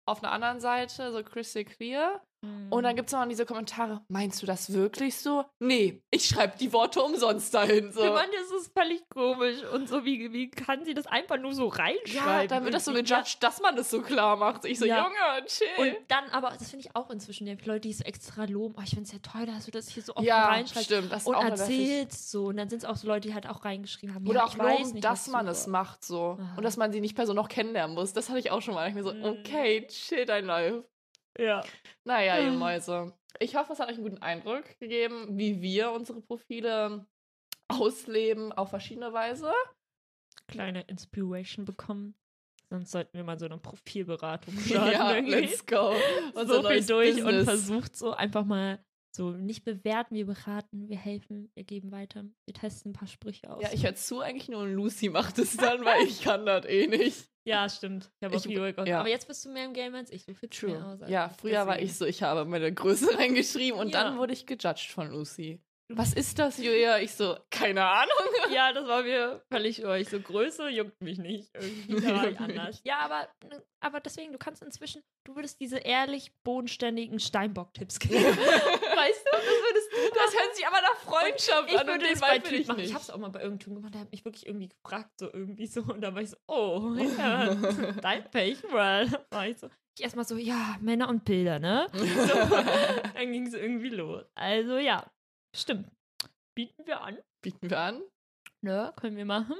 auf 0.08 0.22
einer 0.22 0.32
anderen 0.32 0.60
Seite, 0.60 1.12
so 1.12 1.22
crystal 1.22 1.64
clear. 1.64 2.22
Und 2.40 2.70
Mhm. 2.70 2.82
dann 2.82 2.94
gibt 2.96 3.08
es 3.08 3.12
noch 3.12 3.26
diese 3.26 3.44
Kommentare, 3.46 4.00
meinst 4.08 4.40
du 4.42 4.46
das 4.46 4.72
wirklich 4.72 5.16
so? 5.16 5.44
Nee, 5.58 6.02
ich 6.10 6.26
schreibe 6.26 6.56
die 6.58 6.72
Worte 6.72 7.02
umsonst 7.02 7.52
dahin. 7.52 7.90
So. 7.90 8.00
Für 8.02 8.12
manche 8.12 8.36
ist 8.36 8.52
es 8.52 8.68
völlig 8.68 9.02
komisch 9.08 9.56
und 9.74 9.88
so, 9.88 10.04
wie, 10.04 10.32
wie 10.32 10.48
kann 10.50 10.84
sie 10.84 10.94
das 10.94 11.06
einfach 11.08 11.36
nur 11.38 11.52
so 11.52 11.66
reinschreiben? 11.66 12.14
Ja, 12.14 12.46
dann 12.46 12.62
wird 12.64 12.74
das 12.74 12.84
so 12.84 12.92
gejudged, 12.92 13.42
dass 13.42 13.60
man 13.60 13.74
das 13.74 13.90
so 13.90 14.02
klar 14.02 14.36
macht. 14.36 14.64
Ich 14.66 14.78
so, 14.78 14.86
Ja. 14.86 15.04
Junge, 15.04 15.46
chill. 15.46 15.66
Und 15.78 15.96
dann, 16.08 16.28
aber 16.30 16.50
das 16.56 16.70
finde 16.70 16.86
ich 16.86 16.94
auch 16.94 17.10
inzwischen, 17.10 17.46
die 17.46 17.54
Leute, 17.64 17.80
die 17.80 17.92
so 17.92 18.04
extra 18.04 18.44
loben, 18.44 18.74
oh, 18.78 18.82
ich 18.84 18.90
finde 18.90 19.04
es 19.04 19.12
ja 19.12 19.18
toll, 19.18 19.46
dass 19.46 19.64
du 19.64 19.70
das 19.72 19.88
hier 19.88 20.02
so 20.04 20.14
oft 20.14 20.24
ja, 20.24 20.46
reinschreibst 20.46 20.84
stimmt. 20.90 21.10
Das 21.10 21.22
ist 21.22 21.26
und 21.26 21.34
auch 21.34 21.44
erzählst 21.44 22.30
so. 22.30 22.46
Und 22.46 22.56
dann 22.58 22.68
sind 22.68 22.78
es 22.78 22.84
auch 22.84 22.96
so 22.96 23.08
Leute, 23.08 23.26
die 23.28 23.34
halt 23.34 23.48
auch 23.48 23.64
reingeschrieben 23.64 24.14
haben, 24.14 24.26
Oder 24.28 24.40
ja, 24.40 24.44
auch 24.46 24.56
loben, 24.56 24.92
nicht, 24.92 25.04
dass 25.04 25.26
man 25.26 25.48
es 25.48 25.66
macht 25.66 26.04
so. 26.04 26.38
Ah. 26.40 26.54
Und 26.56 26.62
dass 26.62 26.76
man 26.76 26.92
sie 26.92 27.00
nicht 27.00 27.16
Person 27.16 27.34
noch 27.34 27.48
kennenlernen 27.48 27.96
muss. 27.96 28.12
Das 28.12 28.28
hatte 28.28 28.38
ich 28.38 28.50
auch 28.52 28.62
schon 28.62 28.74
mal. 28.74 28.88
Ich 28.88 28.94
mir 28.94 29.02
so, 29.02 29.12
Mhm. 29.12 29.24
okay, 29.24 29.86
chill 29.88 30.24
dein 30.24 30.44
Life. 30.44 30.84
Ja. 31.38 31.64
Naja, 32.04 32.38
ihr 32.40 32.50
Ah. 32.50 32.54
Mäuse. 32.54 33.12
Ich 33.38 33.54
hoffe, 33.56 33.72
es 33.72 33.78
hat 33.80 33.88
euch 33.88 33.94
einen 33.96 34.04
guten 34.04 34.22
Eindruck 34.22 34.64
gegeben, 34.80 35.38
wie 35.38 35.60
wir 35.62 35.92
unsere 35.92 36.20
Profile 36.20 37.06
ausleben 37.68 38.52
auf 38.52 38.70
verschiedene 38.70 39.12
Weise. 39.12 39.52
Kleine 40.48 40.82
Inspiration 40.82 41.64
bekommen. 41.64 42.14
Sonst 42.70 42.90
sollten 42.90 43.16
wir 43.16 43.24
mal 43.24 43.38
so 43.38 43.46
eine 43.46 43.58
Profilberatung 43.58 44.54
starten. 44.58 44.92
ja, 44.92 45.14
irgendwie. 45.14 45.34
let's 45.40 45.64
go. 45.64 45.94
Unser 46.34 46.62
so 46.62 46.68
viel 46.68 46.84
durch 46.84 47.16
und 47.18 47.24
Business. 47.24 47.44
versucht 47.44 47.96
so 47.96 48.12
einfach 48.12 48.44
mal 48.44 48.84
so 49.18 49.30
nicht 49.32 49.64
bewerten, 49.64 50.14
wir 50.14 50.26
beraten, 50.26 50.88
wir 50.88 50.96
helfen, 50.96 51.50
wir 51.54 51.64
geben 51.64 51.90
weiter, 51.92 52.24
wir 52.46 52.54
testen 52.54 52.90
ein 52.90 52.94
paar 52.94 53.08
Sprüche 53.08 53.50
aus. 53.50 53.60
Ja, 53.62 53.70
ich 53.72 53.84
höre 53.84 53.94
zu 53.96 54.20
eigentlich 54.20 54.48
nur 54.48 54.62
und 54.62 54.72
Lucy 54.72 55.08
macht 55.10 55.38
es 55.38 55.56
dann, 55.56 55.84
weil 55.84 56.04
ich 56.04 56.22
kann 56.22 56.46
das 56.46 56.64
eh 56.66 56.86
nicht. 56.86 57.28
Ja, 57.44 57.68
stimmt. 57.68 58.10
Ich 58.20 58.24
habe 58.26 58.36
auch 58.36 58.42
viel 58.42 58.54
geholfen. 58.54 58.86
ja. 58.86 59.00
Aber 59.00 59.08
jetzt 59.08 59.26
bist 59.26 59.44
du 59.44 59.50
mehr 59.50 59.64
im 59.64 59.72
Game 59.72 59.94
als 59.94 60.10
ich. 60.12 60.24
Du 60.24 60.34
fühlst 60.34 60.62
mehr 60.62 60.86
aus. 60.86 61.00
Ja, 61.08 61.30
früher 61.30 61.66
war 61.66 61.74
Deswegen. 61.74 61.86
ich 61.86 61.96
so, 61.96 62.04
ich 62.06 62.22
habe 62.22 62.44
meine 62.44 62.72
Größe 62.72 63.08
reingeschrieben 63.18 63.80
und 63.80 63.88
Ja. 63.92 64.04
dann 64.04 64.18
wurde 64.18 64.32
ich 64.34 64.46
gejudged 64.46 64.90
von 64.92 65.10
Lucy. 65.10 65.60
Was 65.90 66.12
ist 66.12 66.38
das, 66.38 66.58
Julia? 66.58 66.98
Ich 66.98 67.14
so, 67.14 67.38
keine 67.50 67.84
Ahnung. 67.84 68.12
Ja, 68.52 68.72
das 68.72 68.86
war 68.86 69.02
mir 69.02 69.42
völlig 69.50 69.84
oh, 69.84 69.92
ich 69.94 70.08
so 70.10 70.20
Größe 70.20 70.68
juckt 70.68 71.00
mich 71.02 71.18
nicht. 71.18 71.50
Irgendwie 71.54 72.00
da 72.06 72.14
war 72.16 72.28
ich 72.28 72.38
anders. 72.38 72.80
Ja, 72.84 72.98
aber, 73.00 73.28
aber 73.80 74.00
deswegen, 74.00 74.32
du 74.32 74.38
kannst 74.38 74.62
inzwischen, 74.62 75.02
du 75.24 75.34
würdest 75.34 75.60
diese 75.60 75.78
ehrlich 75.78 76.32
bodenständigen 76.44 77.18
Steinbock-Tipps 77.18 77.98
geben. 77.98 78.36
Weißt 78.98 79.24
du, 79.26 79.30
das 79.32 79.44
würdest 79.44 79.92
du 79.92 80.14
Das 80.14 80.34
hört 80.34 80.56
sich 80.56 80.66
aber 80.66 80.80
nach 80.80 80.96
Freundschaft 80.96 81.70
Ich 81.72 81.78
an 81.78 81.86
würde 81.86 82.06
es 82.12 82.20
bei 82.20 82.32
will 82.34 82.42
Typ 82.42 82.52
ich 82.60 82.66
machen. 82.66 82.78
Ich 82.80 82.86
nicht. 82.86 82.94
hab's 82.94 83.10
auch 83.10 83.18
mal 83.18 83.28
bei 83.30 83.42
irgendeinem 83.42 83.76
gemacht, 83.76 83.94
der 83.94 84.00
hat 84.02 84.10
mich 84.10 84.24
wirklich 84.24 84.46
irgendwie 84.46 84.68
gefragt, 84.68 85.10
so 85.18 85.26
irgendwie 85.32 85.66
so. 85.66 85.82
Und 85.82 86.00
da 86.00 86.14
war 86.14 86.22
ich 86.22 86.30
so, 86.30 86.36
oh, 86.48 86.94
ja, 87.18 87.54
dein 88.02 88.30
Pech, 88.30 88.62
well. 88.64 89.08
War 89.30 89.46
ich 89.48 89.58
so. 89.58 89.70
Ich 89.96 90.04
erstmal 90.04 90.24
so, 90.26 90.36
ja, 90.36 90.76
Männer 90.80 91.08
und 91.08 91.24
Bilder, 91.24 91.58
ne? 91.58 91.86
So, 91.92 92.04
dann 93.14 93.32
ging 93.32 93.46
es 93.46 93.54
irgendwie 93.54 93.88
los. 93.90 94.24
Also 94.34 94.78
ja, 94.78 95.04
stimmt. 95.54 95.88
Bieten 96.54 96.86
wir 96.86 97.00
an, 97.00 97.18
Bieten 97.42 97.70
wir 97.70 97.78
an. 97.78 98.02
ne? 98.62 98.92
Können 99.00 99.16
wir 99.16 99.24
machen. 99.24 99.56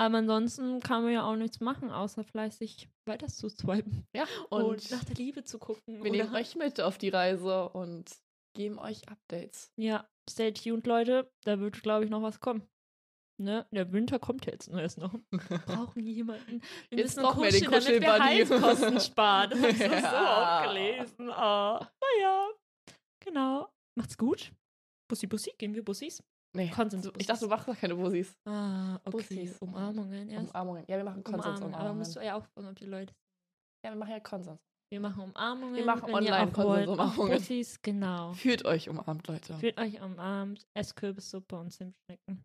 Aber 0.00 0.18
ansonsten 0.18 0.80
kann 0.80 1.02
man 1.04 1.12
ja 1.12 1.24
auch 1.24 1.36
nichts 1.36 1.60
machen, 1.60 1.90
außer 1.90 2.24
fleißig 2.24 2.88
weiter 3.06 3.28
zu 3.28 3.48
swipen 3.48 4.04
Ja, 4.16 4.24
und, 4.50 4.62
und 4.64 4.90
nach 4.90 5.04
der 5.04 5.14
Liebe 5.16 5.44
zu 5.44 5.58
gucken. 5.58 6.02
wir 6.02 6.10
oder- 6.10 6.10
nehmen 6.10 6.34
euch 6.34 6.56
mit 6.56 6.80
auf 6.80 6.98
die 6.98 7.10
Reise 7.10 7.68
und 7.70 8.10
geben 8.56 8.78
euch 8.78 9.08
Updates. 9.08 9.70
Ja, 9.78 10.08
stay 10.28 10.52
tuned, 10.52 10.86
Leute. 10.86 11.30
Da 11.44 11.58
wird, 11.60 11.82
glaube 11.82 12.04
ich, 12.04 12.10
noch 12.10 12.22
was 12.22 12.40
kommen. 12.40 12.66
Ne? 13.40 13.66
Der 13.72 13.90
Winter 13.92 14.18
kommt 14.18 14.46
jetzt 14.46 14.68
erst 14.68 14.98
noch. 14.98 15.14
Wir 15.48 15.58
brauchen 15.58 16.06
jemanden. 16.06 16.60
Wir 16.90 16.98
Jetzt 16.98 17.16
müssen 17.16 17.22
brauchen 17.22 17.42
wir 17.42 17.50
den 17.50 17.64
damit 17.70 18.00
wir. 18.00 18.22
Heizkosten 18.22 19.00
sparen. 19.00 19.50
Das 19.50 19.60
hast 19.62 19.80
du 19.80 19.88
so 19.88 19.92
Ja. 20.04 20.60
aufgelesen. 20.60 21.28
Oh, 21.30 21.80
naja. 22.18 22.48
Genau. 23.24 23.68
Macht's 23.98 24.16
gut. 24.18 24.52
Bussi, 25.10 25.26
Bussi. 25.26 25.52
Gehen 25.58 25.74
wir 25.74 25.82
Bussis? 25.84 26.22
Nee. 26.54 26.68
Konsens. 26.68 27.10
Ich 27.18 27.26
dachte, 27.26 27.44
du 27.44 27.50
machst 27.50 27.66
doch 27.66 27.76
keine 27.76 27.94
Bussis. 27.94 28.36
Ah, 28.44 28.96
okay. 29.04 29.10
Bussis. 29.10 29.58
Umarmungen 29.58 30.28
erst. 30.28 30.50
Umarmungen. 30.50 30.84
Ja, 30.86 30.96
wir 30.98 31.04
machen 31.04 31.24
Konsens 31.24 31.60
Umarmen. 31.60 31.74
Aber 31.74 31.94
musst 31.94 32.14
du 32.16 32.20
ja 32.20 32.36
aufpassen, 32.36 32.68
ob 32.68 32.76
die 32.76 32.84
Leute. 32.86 33.14
Ja, 33.84 33.90
wir 33.92 33.96
machen 33.96 34.10
ja 34.10 34.20
Konsens. 34.20 34.60
Wir 34.90 35.00
machen 35.00 35.22
Umarmungen. 35.22 35.74
Wir 35.74 35.84
machen 35.86 36.02
auch. 36.02 36.08
Auch 36.08 36.14
Online-Konsensumarmungen. 36.14 37.38
Bussis, 37.38 37.80
genau. 37.80 38.34
Fühlt 38.34 38.66
euch 38.66 38.90
umarmt, 38.90 39.26
Leute. 39.26 39.54
Fühlt 39.54 39.80
euch 39.80 40.02
umarmt, 40.02 40.66
esst 40.74 40.94
Kürbissuppe 40.96 41.58
und 41.58 41.70
Zimtschnecken. 41.70 42.44